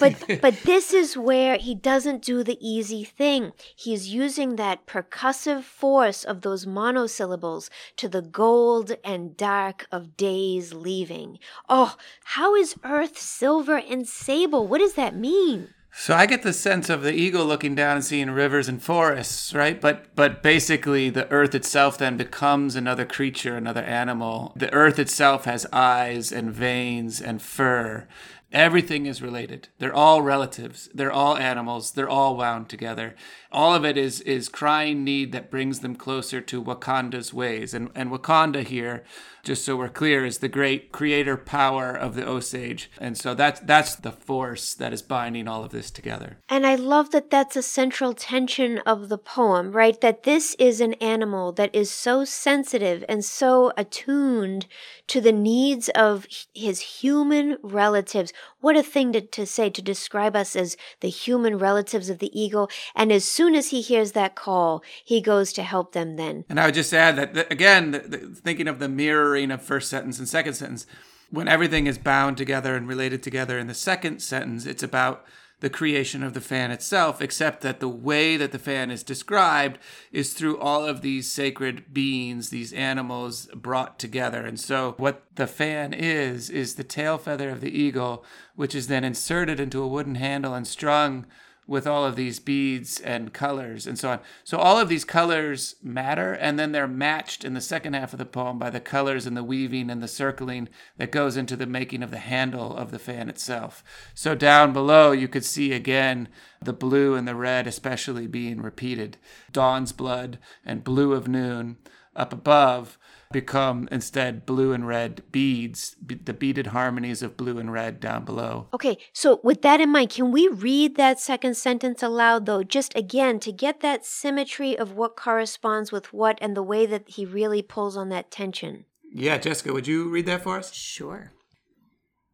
But 0.00 0.40
but 0.42 0.54
this 0.64 0.92
is 0.92 1.16
where 1.16 1.56
he 1.56 1.74
doesn't 1.74 2.22
do 2.22 2.42
the 2.42 2.58
easy 2.60 3.04
thing. 3.04 3.52
He's 3.76 4.12
using 4.12 4.56
that 4.56 4.86
percussive 4.86 5.62
force 5.62 6.24
of 6.24 6.40
those 6.40 6.66
monosyllables 6.66 7.70
to 7.96 8.08
the 8.08 8.22
gold 8.22 8.96
and 9.04 9.36
dark 9.36 9.86
of 9.92 10.16
days 10.16 10.74
leaving. 10.74 11.38
Oh, 11.68 11.96
how 12.24 12.56
is 12.56 12.74
earth 12.82 13.18
silver 13.18 13.76
and 13.76 14.08
sable? 14.08 14.66
What 14.66 14.78
does 14.78 14.94
that 14.94 15.14
mean? 15.14 15.74
So 15.90 16.14
I 16.14 16.26
get 16.26 16.42
the 16.42 16.52
sense 16.52 16.88
of 16.88 17.02
the 17.02 17.12
eagle 17.12 17.44
looking 17.44 17.74
down 17.74 17.96
and 17.96 18.04
seeing 18.04 18.30
rivers 18.30 18.68
and 18.68 18.82
forests, 18.82 19.52
right? 19.54 19.80
But 19.80 20.14
but 20.14 20.42
basically 20.42 21.10
the 21.10 21.30
earth 21.30 21.54
itself 21.54 21.98
then 21.98 22.16
becomes 22.16 22.76
another 22.76 23.04
creature, 23.04 23.56
another 23.56 23.82
animal. 23.82 24.52
The 24.54 24.72
earth 24.72 24.98
itself 24.98 25.44
has 25.44 25.66
eyes 25.72 26.30
and 26.30 26.52
veins 26.52 27.20
and 27.20 27.42
fur. 27.42 28.06
Everything 28.52 29.04
is 29.04 29.20
related. 29.20 29.68
They're 29.78 29.94
all 29.94 30.22
relatives. 30.22 30.88
They're 30.94 31.12
all 31.12 31.36
animals. 31.36 31.92
They're 31.92 32.08
all 32.08 32.34
wound 32.34 32.70
together. 32.70 33.14
All 33.52 33.74
of 33.74 33.84
it 33.84 33.98
is 33.98 34.22
is 34.22 34.48
crying 34.48 35.04
need 35.04 35.32
that 35.32 35.50
brings 35.50 35.80
them 35.80 35.94
closer 35.94 36.40
to 36.40 36.62
Wakonda's 36.62 37.34
ways. 37.34 37.74
And 37.74 37.90
and 37.94 38.10
Wakanda 38.10 38.64
here 38.64 39.04
just 39.48 39.64
so 39.64 39.76
we're 39.76 39.88
clear, 39.88 40.26
is 40.26 40.38
the 40.38 40.48
great 40.48 40.92
creator 40.92 41.34
power 41.34 41.96
of 41.96 42.14
the 42.14 42.28
Osage. 42.28 42.90
And 42.98 43.16
so 43.16 43.32
that's 43.32 43.60
that's 43.60 43.96
the 43.96 44.12
force 44.12 44.74
that 44.74 44.92
is 44.92 45.00
binding 45.00 45.48
all 45.48 45.64
of 45.64 45.70
this 45.70 45.90
together. 45.90 46.36
And 46.50 46.66
I 46.66 46.74
love 46.74 47.12
that 47.12 47.30
that's 47.30 47.56
a 47.56 47.62
central 47.62 48.12
tension 48.12 48.76
of 48.80 49.08
the 49.08 49.16
poem, 49.16 49.72
right? 49.72 49.98
That 50.02 50.24
this 50.24 50.54
is 50.58 50.82
an 50.82 50.92
animal 50.94 51.52
that 51.52 51.74
is 51.74 51.90
so 51.90 52.26
sensitive 52.26 53.02
and 53.08 53.24
so 53.24 53.72
attuned 53.78 54.66
to 55.06 55.20
the 55.22 55.32
needs 55.32 55.88
of 55.90 56.26
his 56.54 56.80
human 56.80 57.56
relatives. 57.62 58.34
What 58.60 58.76
a 58.76 58.82
thing 58.82 59.12
to, 59.12 59.20
to 59.20 59.46
say 59.46 59.70
to 59.70 59.82
describe 59.82 60.34
us 60.34 60.56
as 60.56 60.76
the 61.00 61.08
human 61.08 61.58
relatives 61.58 62.10
of 62.10 62.18
the 62.18 62.38
eagle. 62.38 62.68
And 62.94 63.12
as 63.12 63.24
soon 63.24 63.54
as 63.54 63.68
he 63.68 63.80
hears 63.80 64.12
that 64.12 64.34
call, 64.34 64.82
he 65.04 65.20
goes 65.20 65.52
to 65.54 65.62
help 65.62 65.92
them 65.92 66.16
then. 66.16 66.44
And 66.48 66.58
I 66.58 66.66
would 66.66 66.74
just 66.74 66.92
add 66.92 67.16
that, 67.16 67.52
again, 67.52 67.92
the, 67.92 67.98
the, 68.00 68.18
thinking 68.34 68.68
of 68.68 68.78
the 68.78 68.88
mirroring 68.88 69.50
of 69.50 69.62
first 69.62 69.88
sentence 69.90 70.18
and 70.18 70.28
second 70.28 70.54
sentence. 70.54 70.86
When 71.30 71.46
everything 71.46 71.86
is 71.86 71.98
bound 71.98 72.36
together 72.36 72.74
and 72.74 72.88
related 72.88 73.22
together 73.22 73.58
in 73.58 73.66
the 73.66 73.74
second 73.74 74.20
sentence, 74.20 74.64
it's 74.64 74.82
about 74.82 75.26
the 75.60 75.70
creation 75.70 76.22
of 76.22 76.34
the 76.34 76.40
fan 76.40 76.70
itself, 76.70 77.20
except 77.20 77.62
that 77.62 77.80
the 77.80 77.88
way 77.88 78.36
that 78.36 78.52
the 78.52 78.58
fan 78.58 78.90
is 78.90 79.02
described 79.02 79.78
is 80.12 80.32
through 80.32 80.58
all 80.58 80.84
of 80.84 81.02
these 81.02 81.30
sacred 81.30 81.92
beings, 81.92 82.50
these 82.50 82.72
animals 82.72 83.46
brought 83.54 83.98
together. 83.98 84.46
And 84.46 84.58
so, 84.58 84.94
what 84.98 85.24
the 85.34 85.46
fan 85.46 85.92
is, 85.92 86.48
is 86.48 86.74
the 86.74 86.84
tail 86.84 87.18
feather 87.18 87.50
of 87.50 87.60
the 87.60 87.76
eagle, 87.76 88.24
which 88.54 88.74
is 88.74 88.86
then 88.86 89.04
inserted 89.04 89.58
into 89.58 89.82
a 89.82 89.88
wooden 89.88 90.14
handle 90.14 90.54
and 90.54 90.66
strung 90.66 91.26
with 91.68 91.86
all 91.86 92.04
of 92.04 92.16
these 92.16 92.40
beads 92.40 92.98
and 92.98 93.34
colors 93.34 93.86
and 93.86 93.98
so 93.98 94.08
on. 94.08 94.20
So 94.42 94.56
all 94.56 94.80
of 94.80 94.88
these 94.88 95.04
colors 95.04 95.76
matter, 95.82 96.32
and 96.32 96.58
then 96.58 96.72
they're 96.72 96.88
matched 96.88 97.44
in 97.44 97.52
the 97.52 97.60
second 97.60 97.92
half 97.92 98.14
of 98.14 98.18
the 98.18 98.24
poem 98.24 98.58
by 98.58 98.70
the 98.70 98.80
colors 98.80 99.26
and 99.26 99.36
the 99.36 99.44
weaving 99.44 99.90
and 99.90 100.02
the 100.02 100.08
circling 100.08 100.70
that 100.96 101.12
goes 101.12 101.36
into 101.36 101.56
the 101.56 101.66
making 101.66 102.02
of 102.02 102.10
the 102.10 102.18
handle 102.18 102.74
of 102.74 102.90
the 102.90 102.98
fan 102.98 103.28
itself. 103.28 103.84
So 104.14 104.34
down 104.34 104.72
below, 104.72 105.12
you 105.12 105.28
could 105.28 105.44
see 105.44 105.72
again 105.72 106.28
the 106.62 106.72
blue 106.72 107.14
and 107.14 107.28
the 107.28 107.34
red, 107.34 107.66
especially 107.66 108.26
being 108.26 108.62
repeated 108.62 109.18
dawn's 109.52 109.92
blood 109.92 110.38
and 110.64 110.82
blue 110.82 111.12
of 111.12 111.28
noon. 111.28 111.76
up 112.18 112.32
above 112.32 112.98
become 113.30 113.88
instead 113.92 114.46
blue 114.46 114.72
and 114.72 114.86
red 114.86 115.22
beads, 115.30 115.96
the 116.00 116.32
beaded 116.32 116.68
harmonies 116.68 117.22
of 117.22 117.36
blue 117.36 117.58
and 117.58 117.72
red 117.72 118.00
down 118.00 118.24
below. 118.24 118.68
Okay, 118.72 118.98
so 119.12 119.40
with 119.42 119.62
that 119.62 119.80
in 119.80 119.90
mind, 119.90 120.10
can 120.10 120.32
we 120.32 120.48
read 120.48 120.96
that 120.96 121.20
second 121.20 121.56
sentence 121.56 122.02
aloud, 122.02 122.46
though, 122.46 122.62
just 122.62 122.96
again 122.96 123.38
to 123.40 123.52
get 123.52 123.80
that 123.80 124.04
symmetry 124.04 124.78
of 124.78 124.92
what 124.92 125.16
corresponds 125.16 125.92
with 125.92 126.12
what 126.12 126.38
and 126.40 126.56
the 126.56 126.62
way 126.62 126.86
that 126.86 127.08
he 127.08 127.24
really 127.24 127.62
pulls 127.62 127.96
on 127.96 128.08
that 128.08 128.30
tension? 128.30 128.84
Yeah, 129.12 129.38
Jessica, 129.38 129.72
would 129.72 129.86
you 129.86 130.08
read 130.08 130.26
that 130.26 130.42
for 130.42 130.58
us? 130.58 130.72
Sure. 130.72 131.32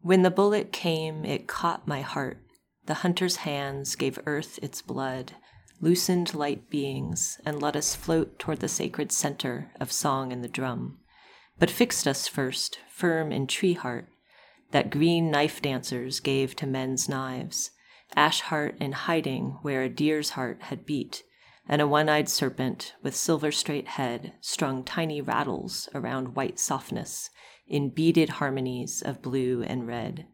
When 0.01 0.21
the 0.21 0.31
bullet 0.31 0.71
came, 0.71 1.25
it 1.25 1.47
caught 1.47 1.87
my 1.87 2.01
heart. 2.01 2.37
The 2.85 2.95
hunter's 2.95 3.37
hands 3.37 3.95
gave 3.95 4.19
earth 4.25 4.59
its 4.61 4.81
blood 4.81 5.33
loosened 5.81 6.33
light 6.33 6.69
beings, 6.69 7.39
and 7.45 7.61
let 7.61 7.75
us 7.75 7.95
float 7.95 8.39
toward 8.39 8.59
the 8.59 8.67
sacred 8.67 9.11
center 9.11 9.71
of 9.79 9.91
song 9.91 10.31
and 10.31 10.43
the 10.43 10.47
drum, 10.47 10.97
but 11.59 11.69
fixed 11.69 12.07
us 12.07 12.27
first, 12.27 12.79
firm 12.89 13.31
in 13.31 13.45
tree 13.45 13.73
heart, 13.73 14.07
that 14.71 14.89
green 14.89 15.29
knife 15.29 15.61
dancers 15.61 16.19
gave 16.19 16.55
to 16.55 16.65
men's 16.65 17.07
knives, 17.09 17.71
ash 18.15 18.41
heart 18.41 18.75
in 18.79 18.91
hiding 18.91 19.57
where 19.61 19.83
a 19.83 19.89
deer's 19.89 20.31
heart 20.31 20.61
had 20.63 20.85
beat, 20.85 21.23
and 21.67 21.81
a 21.81 21.87
one 21.87 22.07
eyed 22.09 22.29
serpent 22.29 22.93
with 23.01 23.15
silver 23.15 23.51
straight 23.51 23.87
head 23.87 24.33
strung 24.41 24.83
tiny 24.83 25.21
rattles 25.21 25.89
around 25.93 26.35
white 26.35 26.59
softness 26.59 27.29
in 27.67 27.89
beaded 27.89 28.29
harmonies 28.29 29.01
of 29.01 29.21
blue 29.21 29.63
and 29.63 29.87
red. 29.87 30.25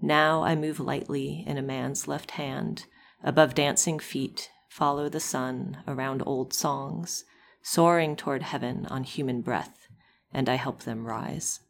Now 0.00 0.42
I 0.42 0.54
move 0.54 0.80
lightly 0.80 1.44
in 1.46 1.58
a 1.58 1.62
man's 1.62 2.08
left 2.08 2.32
hand, 2.32 2.86
above 3.22 3.54
dancing 3.54 3.98
feet 3.98 4.50
follow 4.70 5.08
the 5.08 5.20
sun 5.20 5.78
around 5.86 6.22
old 6.24 6.54
songs, 6.54 7.24
soaring 7.60 8.14
toward 8.14 8.42
heaven 8.42 8.86
on 8.86 9.02
human 9.02 9.42
breath, 9.42 9.88
and 10.32 10.48
I 10.48 10.54
help 10.54 10.84
them 10.84 11.06
rise. 11.06 11.60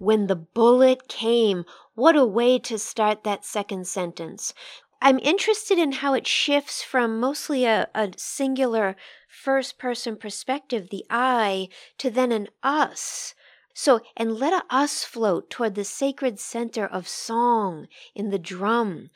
When 0.00 0.26
the 0.26 0.36
bullet 0.36 1.06
came, 1.06 1.64
what 1.94 2.16
a 2.16 2.26
way 2.26 2.58
to 2.58 2.78
start 2.78 3.22
that 3.22 3.44
second 3.44 3.86
sentence. 3.86 4.52
I'm 5.00 5.20
interested 5.20 5.78
in 5.78 5.92
how 5.92 6.14
it 6.14 6.26
shifts 6.26 6.82
from 6.82 7.20
mostly 7.20 7.64
a, 7.64 7.88
a 7.94 8.10
singular 8.16 8.96
first 9.28 9.78
person 9.78 10.16
perspective, 10.16 10.90
the 10.90 11.04
I, 11.08 11.68
to 11.98 12.10
then 12.10 12.32
an 12.32 12.48
us. 12.62 13.34
So, 13.74 14.00
and 14.16 14.34
let 14.34 14.52
a 14.52 14.64
us 14.68 15.04
float 15.04 15.48
toward 15.48 15.76
the 15.76 15.84
sacred 15.84 16.40
center 16.40 16.86
of 16.86 17.06
song 17.06 17.86
in 18.14 18.30
the 18.30 18.38
drum, 18.38 19.10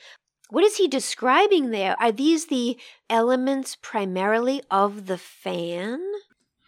what 0.51 0.65
is 0.65 0.77
he 0.77 0.89
describing 0.89 1.71
there? 1.71 1.97
Are 2.01 2.13
these 2.13 2.47
the 2.47 2.79
elements 3.11 3.77
primarily 3.81 4.63
of 4.71 5.07
the 5.07 5.19
fan? 5.19 6.01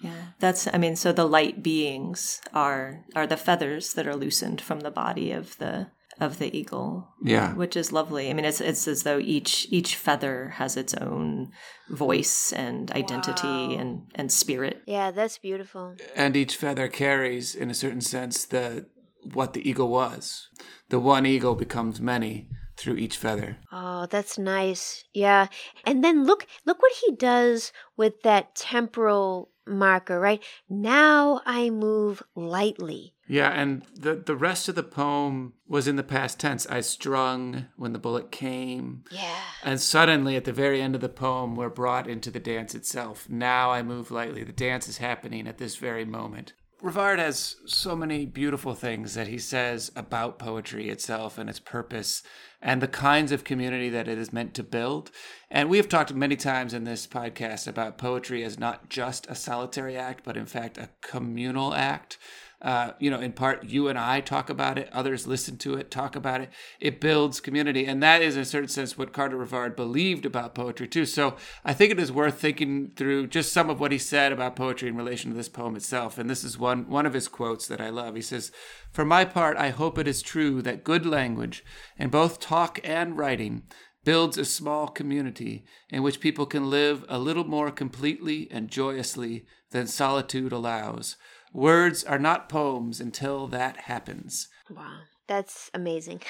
Yeah, 0.00 0.28
that's 0.38 0.68
I 0.72 0.78
mean, 0.78 0.96
so 0.96 1.12
the 1.12 1.26
light 1.26 1.62
beings 1.62 2.40
are 2.54 3.04
are 3.14 3.26
the 3.26 3.36
feathers 3.36 3.94
that 3.94 4.06
are 4.06 4.16
loosened 4.16 4.60
from 4.60 4.80
the 4.80 4.90
body 4.90 5.32
of 5.32 5.58
the 5.58 5.88
of 6.20 6.38
the 6.38 6.56
eagle. 6.56 7.08
Yeah. 7.22 7.54
Which 7.54 7.76
is 7.76 7.92
lovely. 7.92 8.30
I 8.30 8.32
mean 8.32 8.44
it's 8.44 8.60
it's 8.60 8.86
as 8.88 9.02
though 9.02 9.18
each 9.18 9.66
each 9.70 9.96
feather 9.96 10.50
has 10.56 10.76
its 10.76 10.94
own 10.94 11.50
voice 11.90 12.52
and 12.52 12.90
identity 12.92 13.46
wow. 13.46 13.76
and 13.78 14.02
and 14.14 14.32
spirit. 14.32 14.82
Yeah, 14.86 15.10
that's 15.10 15.38
beautiful. 15.38 15.96
And 16.14 16.36
each 16.36 16.56
feather 16.56 16.88
carries 16.88 17.54
in 17.54 17.70
a 17.70 17.74
certain 17.74 18.00
sense 18.00 18.44
the 18.44 18.86
what 19.32 19.52
the 19.52 19.68
eagle 19.68 19.88
was. 19.88 20.48
The 20.90 21.00
one 21.00 21.26
eagle 21.26 21.54
becomes 21.54 22.00
many 22.00 22.48
through 22.78 22.96
each 22.96 23.16
feather. 23.16 23.58
Oh, 23.72 24.06
that's 24.06 24.38
nice. 24.38 25.04
Yeah. 25.12 25.48
And 25.84 26.02
then 26.02 26.24
look 26.24 26.46
look 26.64 26.80
what 26.80 26.92
he 27.04 27.14
does 27.14 27.72
with 27.96 28.22
that 28.22 28.54
temporal 28.54 29.50
marker, 29.66 30.18
right? 30.18 30.42
Now 30.68 31.42
I 31.44 31.70
move 31.70 32.22
lightly. 32.34 33.14
Yeah, 33.26 33.50
and 33.50 33.82
the 33.94 34.14
the 34.14 34.36
rest 34.36 34.68
of 34.68 34.74
the 34.74 34.82
poem 34.82 35.52
was 35.66 35.86
in 35.86 35.96
the 35.96 36.02
past 36.02 36.40
tense. 36.40 36.66
I 36.66 36.80
strung 36.80 37.66
when 37.76 37.92
the 37.92 37.98
bullet 37.98 38.30
came. 38.30 39.04
Yeah. 39.10 39.40
And 39.62 39.80
suddenly 39.80 40.36
at 40.36 40.44
the 40.44 40.52
very 40.52 40.80
end 40.80 40.94
of 40.94 41.02
the 41.02 41.08
poem 41.10 41.54
we're 41.54 41.68
brought 41.68 42.08
into 42.08 42.30
the 42.30 42.40
dance 42.40 42.74
itself. 42.74 43.28
Now 43.28 43.70
I 43.70 43.82
move 43.82 44.10
lightly. 44.10 44.44
The 44.44 44.52
dance 44.52 44.88
is 44.88 44.98
happening 44.98 45.46
at 45.46 45.58
this 45.58 45.76
very 45.76 46.06
moment. 46.06 46.54
Revard 46.80 47.18
has 47.18 47.56
so 47.66 47.96
many 47.96 48.24
beautiful 48.24 48.72
things 48.72 49.14
that 49.14 49.26
he 49.26 49.38
says 49.38 49.90
about 49.96 50.38
poetry 50.38 50.90
itself 50.90 51.36
and 51.36 51.50
its 51.50 51.58
purpose 51.58 52.22
and 52.62 52.80
the 52.80 52.86
kinds 52.86 53.32
of 53.32 53.42
community 53.42 53.88
that 53.88 54.06
it 54.06 54.16
is 54.16 54.32
meant 54.32 54.54
to 54.54 54.62
build. 54.62 55.10
And 55.50 55.68
we 55.68 55.78
have 55.78 55.88
talked 55.88 56.14
many 56.14 56.36
times 56.36 56.72
in 56.72 56.84
this 56.84 57.04
podcast 57.04 57.66
about 57.66 57.98
poetry 57.98 58.44
as 58.44 58.60
not 58.60 58.88
just 58.88 59.26
a 59.26 59.34
solitary 59.34 59.96
act, 59.96 60.22
but 60.22 60.36
in 60.36 60.46
fact 60.46 60.78
a 60.78 60.90
communal 61.00 61.74
act 61.74 62.16
uh, 62.60 62.92
you 62.98 63.08
know, 63.08 63.20
in 63.20 63.32
part, 63.32 63.64
you 63.64 63.86
and 63.86 63.96
I 63.96 64.20
talk 64.20 64.50
about 64.50 64.78
it, 64.78 64.88
others 64.92 65.28
listen 65.28 65.56
to 65.58 65.74
it, 65.74 65.92
talk 65.92 66.16
about 66.16 66.40
it. 66.40 66.50
It 66.80 67.00
builds 67.00 67.38
community. 67.38 67.86
And 67.86 68.02
that 68.02 68.20
is, 68.20 68.34
in 68.34 68.42
a 68.42 68.44
certain 68.44 68.68
sense, 68.68 68.98
what 68.98 69.12
Carter 69.12 69.36
Revard 69.36 69.76
believed 69.76 70.26
about 70.26 70.56
poetry, 70.56 70.88
too. 70.88 71.06
So 71.06 71.36
I 71.64 71.72
think 71.72 71.92
it 71.92 72.00
is 72.00 72.10
worth 72.10 72.40
thinking 72.40 72.90
through 72.96 73.28
just 73.28 73.52
some 73.52 73.70
of 73.70 73.78
what 73.78 73.92
he 73.92 73.98
said 73.98 74.32
about 74.32 74.56
poetry 74.56 74.88
in 74.88 74.96
relation 74.96 75.30
to 75.30 75.36
this 75.36 75.48
poem 75.48 75.76
itself. 75.76 76.18
And 76.18 76.28
this 76.28 76.42
is 76.42 76.58
one, 76.58 76.88
one 76.88 77.06
of 77.06 77.14
his 77.14 77.28
quotes 77.28 77.68
that 77.68 77.80
I 77.80 77.90
love. 77.90 78.16
He 78.16 78.22
says, 78.22 78.50
For 78.90 79.04
my 79.04 79.24
part, 79.24 79.56
I 79.56 79.68
hope 79.70 79.96
it 79.96 80.08
is 80.08 80.20
true 80.20 80.60
that 80.62 80.82
good 80.82 81.06
language, 81.06 81.64
in 81.96 82.10
both 82.10 82.40
talk 82.40 82.80
and 82.82 83.16
writing, 83.16 83.62
builds 84.04 84.36
a 84.36 84.44
small 84.44 84.88
community 84.88 85.64
in 85.90 86.02
which 86.02 86.18
people 86.18 86.46
can 86.46 86.70
live 86.70 87.04
a 87.08 87.18
little 87.18 87.44
more 87.44 87.70
completely 87.70 88.48
and 88.50 88.68
joyously 88.68 89.44
than 89.70 89.86
solitude 89.86 90.50
allows 90.50 91.16
Words 91.52 92.04
are 92.04 92.18
not 92.18 92.48
poems 92.48 93.00
until 93.00 93.46
that 93.48 93.76
happens. 93.78 94.48
Wow, 94.70 95.00
that's 95.26 95.70
amazing. 95.72 96.20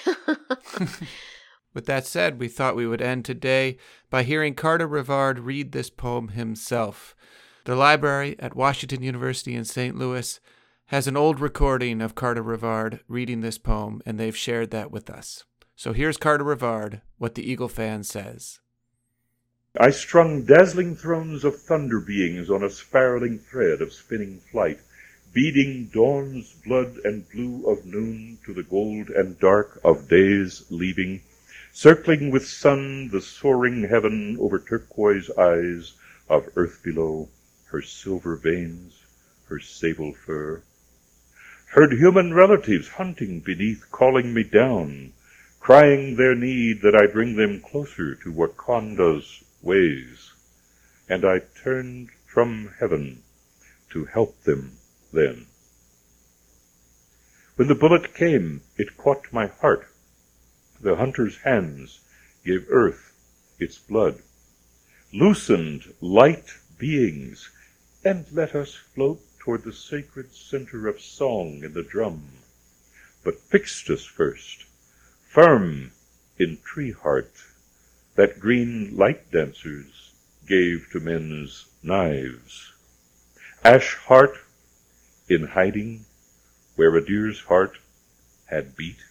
With 1.75 1.87
that 1.87 2.07
said, 2.07 2.39
we 2.39 2.49
thought 2.49 2.77
we 2.77 2.87
would 2.87 3.03
end 3.03 3.25
today 3.25 3.79
by 4.11 4.23
hearing 4.23 4.55
Carter 4.55 4.87
Revard 4.87 5.41
read 5.41 5.73
this 5.73 5.91
poem 5.91 6.29
himself. 6.29 7.15
The 7.65 7.77
library 7.77 8.37
at 8.39 8.57
Washington 8.57 9.03
University 9.03 9.55
in 9.55 9.65
St. 9.65 9.97
Louis 9.97 10.41
has 10.87 11.07
an 11.07 11.17
old 11.17 11.39
recording 11.39 12.01
of 12.01 12.15
Carter 12.15 12.43
Revard 12.43 13.01
reading 13.09 13.41
this 13.41 13.59
poem, 13.59 14.01
and 14.07 14.19
they've 14.19 14.37
shared 14.37 14.71
that 14.71 14.91
with 14.91 15.11
us. 15.11 15.45
So 15.77 15.93
here's 15.93 16.17
Carter 16.17 16.45
Revard, 16.45 17.03
what 17.19 17.35
the 17.35 17.49
Eagle 17.49 17.69
fan 17.69 18.05
says. 18.05 18.61
I 19.79 19.91
strung 19.91 20.45
dazzling 20.47 20.97
thrones 20.97 21.45
of 21.45 21.61
thunder 21.61 22.01
beings 22.01 22.49
on 22.51 22.65
a 22.65 22.71
spiraling 22.71 23.39
thread 23.39 23.83
of 23.83 23.93
spinning 23.93 24.41
flight 24.51 24.81
beading 25.39 25.87
dawn's 25.95 26.53
blood 26.67 26.99
and 27.05 27.31
blue 27.31 27.71
of 27.71 27.87
noon 27.87 28.37
to 28.45 28.53
the 28.53 28.65
gold 28.65 29.09
and 29.09 29.39
dark 29.39 29.81
of 29.85 30.09
day's 30.09 30.65
leaving, 30.69 31.21
circling 31.71 32.29
with 32.29 32.45
sun 32.45 33.09
the 33.11 33.21
soaring 33.21 33.85
heaven 33.89 34.37
over 34.41 34.59
turquoise 34.59 35.31
eyes 35.39 35.93
of 36.29 36.49
earth 36.57 36.83
below, 36.83 37.29
her 37.67 37.81
silver 37.81 38.35
veins, 38.35 39.05
her 39.49 39.61
sable 39.61 40.13
fur. 40.13 40.61
Heard 41.67 41.93
human 41.93 42.35
relatives 42.35 42.89
hunting 42.89 43.39
beneath, 43.39 43.89
calling 43.93 44.35
me 44.35 44.43
down, 44.43 45.13
crying 45.61 46.17
their 46.17 46.35
need 46.35 46.83
that 46.83 46.97
I 46.97 47.07
bring 47.07 47.37
them 47.37 47.61
closer 47.61 48.17
to 48.17 48.33
Wakonda's 48.33 49.45
ways. 49.63 50.33
And 51.09 51.25
I 51.25 51.43
turned 51.63 52.09
from 52.27 52.75
heaven 52.81 53.23
to 53.91 54.05
help 54.07 54.43
them 54.43 54.73
then. 55.13 55.47
When 57.57 57.69
the 57.69 57.75
bullet 57.75 58.15
came, 58.15 58.63
it 58.77 58.97
caught 58.97 59.33
my 59.33 59.47
heart. 59.47 59.89
The 60.81 60.97
hunter's 60.97 61.39
hands 61.39 62.01
gave 62.45 62.67
earth 62.71 63.13
its 63.59 63.79
blood, 63.79 64.23
loosened 65.13 65.93
light 66.01 66.53
beings, 66.79 67.51
and 68.05 68.27
let 68.31 68.55
us 68.55 68.75
float 68.75 69.21
toward 69.41 69.65
the 69.65 69.73
sacred 69.73 70.33
center 70.33 70.87
of 70.87 71.01
song 71.01 71.65
in 71.65 71.73
the 71.73 71.83
drum, 71.83 72.23
but 73.25 73.41
fixed 73.41 73.91
us 73.91 74.05
first, 74.05 74.65
firm 75.27 75.91
in 76.39 76.59
tree 76.65 76.93
heart, 76.93 77.33
that 78.15 78.39
green 78.39 78.97
light 78.97 79.31
dancers 79.33 80.13
gave 80.47 80.89
to 80.93 81.01
men's 81.01 81.67
knives. 81.83 82.73
Ash 83.65 83.95
heart 83.97 84.39
in 85.29 85.45
hiding 85.45 86.05
where 86.77 86.95
a 86.97 87.05
deer's 87.05 87.41
heart 87.41 87.79
had 88.47 88.77
beat, 88.77 89.03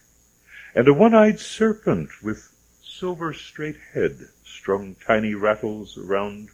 and 0.74 0.88
a 0.88 0.94
one-eyed 0.94 1.38
serpent 1.38 2.10
with 2.22 2.52
silver 2.82 3.32
straight 3.32 3.76
head 3.92 4.28
strung 4.42 4.94
tiny 5.06 5.34
rattles 5.34 5.96
around 5.96 6.48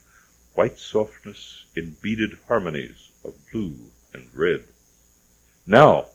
white 0.54 0.78
softness 0.78 1.64
in 1.74 1.96
beaded 2.02 2.38
harmonies 2.46 3.10
of 3.24 3.34
blue 3.50 3.90
and 4.12 4.28
red. 4.34 4.64
Now 5.66 6.08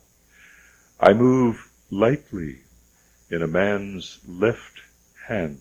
I 0.99 1.13
move 1.13 1.69
lightly 1.89 2.59
in 3.29 3.41
a 3.41 3.47
man's 3.47 4.19
left 4.27 4.81
hand. 5.27 5.59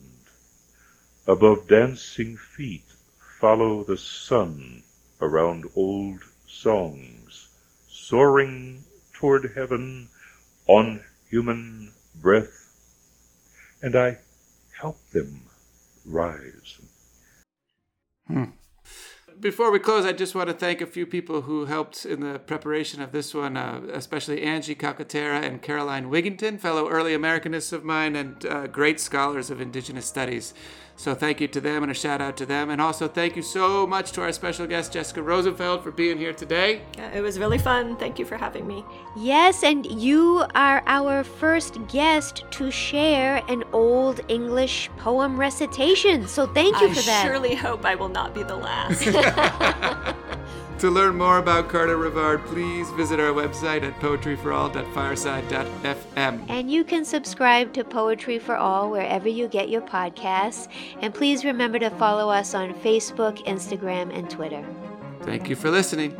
Above 1.26 1.68
dancing 1.68 2.36
feet 2.36 2.84
follow 3.40 3.84
the 3.84 3.96
sun 3.96 4.82
around 5.20 5.64
old 5.74 6.20
songs, 6.46 7.17
soaring 8.08 8.82
toward 9.12 9.52
heaven 9.54 10.08
on 10.66 10.98
human 11.28 11.92
breath, 12.14 12.72
and 13.82 13.94
I 13.94 14.16
help 14.80 14.96
them 15.10 15.42
rise. 16.06 16.80
Hmm. 18.26 18.44
Before 19.40 19.70
we 19.70 19.78
close, 19.78 20.04
I 20.04 20.12
just 20.12 20.34
want 20.34 20.48
to 20.48 20.54
thank 20.54 20.80
a 20.80 20.86
few 20.86 21.06
people 21.06 21.42
who 21.42 21.66
helped 21.66 22.04
in 22.04 22.20
the 22.20 22.40
preparation 22.40 23.00
of 23.00 23.12
this 23.12 23.32
one, 23.34 23.56
uh, 23.56 23.82
especially 23.92 24.42
Angie 24.42 24.74
Calcaterra 24.74 25.40
and 25.42 25.62
Caroline 25.62 26.10
Wigginton, 26.10 26.58
fellow 26.58 26.88
early 26.88 27.12
Americanists 27.12 27.72
of 27.72 27.84
mine 27.84 28.16
and 28.16 28.44
uh, 28.46 28.66
great 28.66 28.98
scholars 28.98 29.48
of 29.48 29.60
Indigenous 29.60 30.06
studies. 30.06 30.54
So 30.98 31.14
thank 31.14 31.40
you 31.40 31.46
to 31.46 31.60
them 31.60 31.84
and 31.84 31.92
a 31.92 31.94
shout 31.94 32.20
out 32.20 32.36
to 32.38 32.46
them. 32.46 32.70
And 32.70 32.80
also 32.80 33.06
thank 33.06 33.36
you 33.36 33.42
so 33.42 33.86
much 33.86 34.10
to 34.12 34.22
our 34.22 34.32
special 34.32 34.66
guest, 34.66 34.92
Jessica 34.92 35.22
Rosenfeld, 35.22 35.84
for 35.84 35.92
being 35.92 36.18
here 36.18 36.32
today. 36.32 36.82
Yeah, 36.96 37.12
it 37.12 37.20
was 37.20 37.38
really 37.38 37.58
fun. 37.58 37.96
Thank 37.96 38.18
you 38.18 38.24
for 38.24 38.36
having 38.36 38.66
me. 38.66 38.84
Yes, 39.16 39.62
and 39.62 39.86
you 39.86 40.44
are 40.56 40.82
our 40.86 41.22
first 41.22 41.78
guest 41.86 42.44
to 42.50 42.72
share 42.72 43.44
an 43.48 43.62
Old 43.72 44.22
English 44.26 44.90
poem 44.96 45.38
recitation. 45.38 46.26
So 46.26 46.48
thank 46.48 46.80
you 46.80 46.88
I 46.88 46.94
for 46.94 47.02
that. 47.02 47.24
I 47.24 47.28
surely 47.28 47.54
hope 47.54 47.84
I 47.84 47.94
will 47.94 48.08
not 48.08 48.34
be 48.34 48.42
the 48.42 48.56
last. 48.56 49.06
To 50.78 50.90
learn 50.90 51.16
more 51.16 51.38
about 51.38 51.68
Carter 51.68 51.96
Revard, 51.96 52.44
please 52.44 52.88
visit 52.90 53.18
our 53.18 53.32
website 53.32 53.82
at 53.82 53.98
poetryforall.fireside.fm. 53.98 56.48
And 56.48 56.70
you 56.70 56.84
can 56.84 57.04
subscribe 57.04 57.72
to 57.72 57.82
Poetry 57.82 58.38
for 58.38 58.56
All 58.56 58.88
wherever 58.88 59.28
you 59.28 59.48
get 59.48 59.70
your 59.70 59.80
podcasts. 59.80 60.68
And 61.00 61.12
please 61.12 61.44
remember 61.44 61.80
to 61.80 61.90
follow 61.90 62.30
us 62.30 62.54
on 62.54 62.74
Facebook, 62.74 63.44
Instagram, 63.44 64.16
and 64.16 64.30
Twitter. 64.30 64.64
Thank 65.22 65.48
you 65.48 65.56
for 65.56 65.68
listening. 65.68 66.16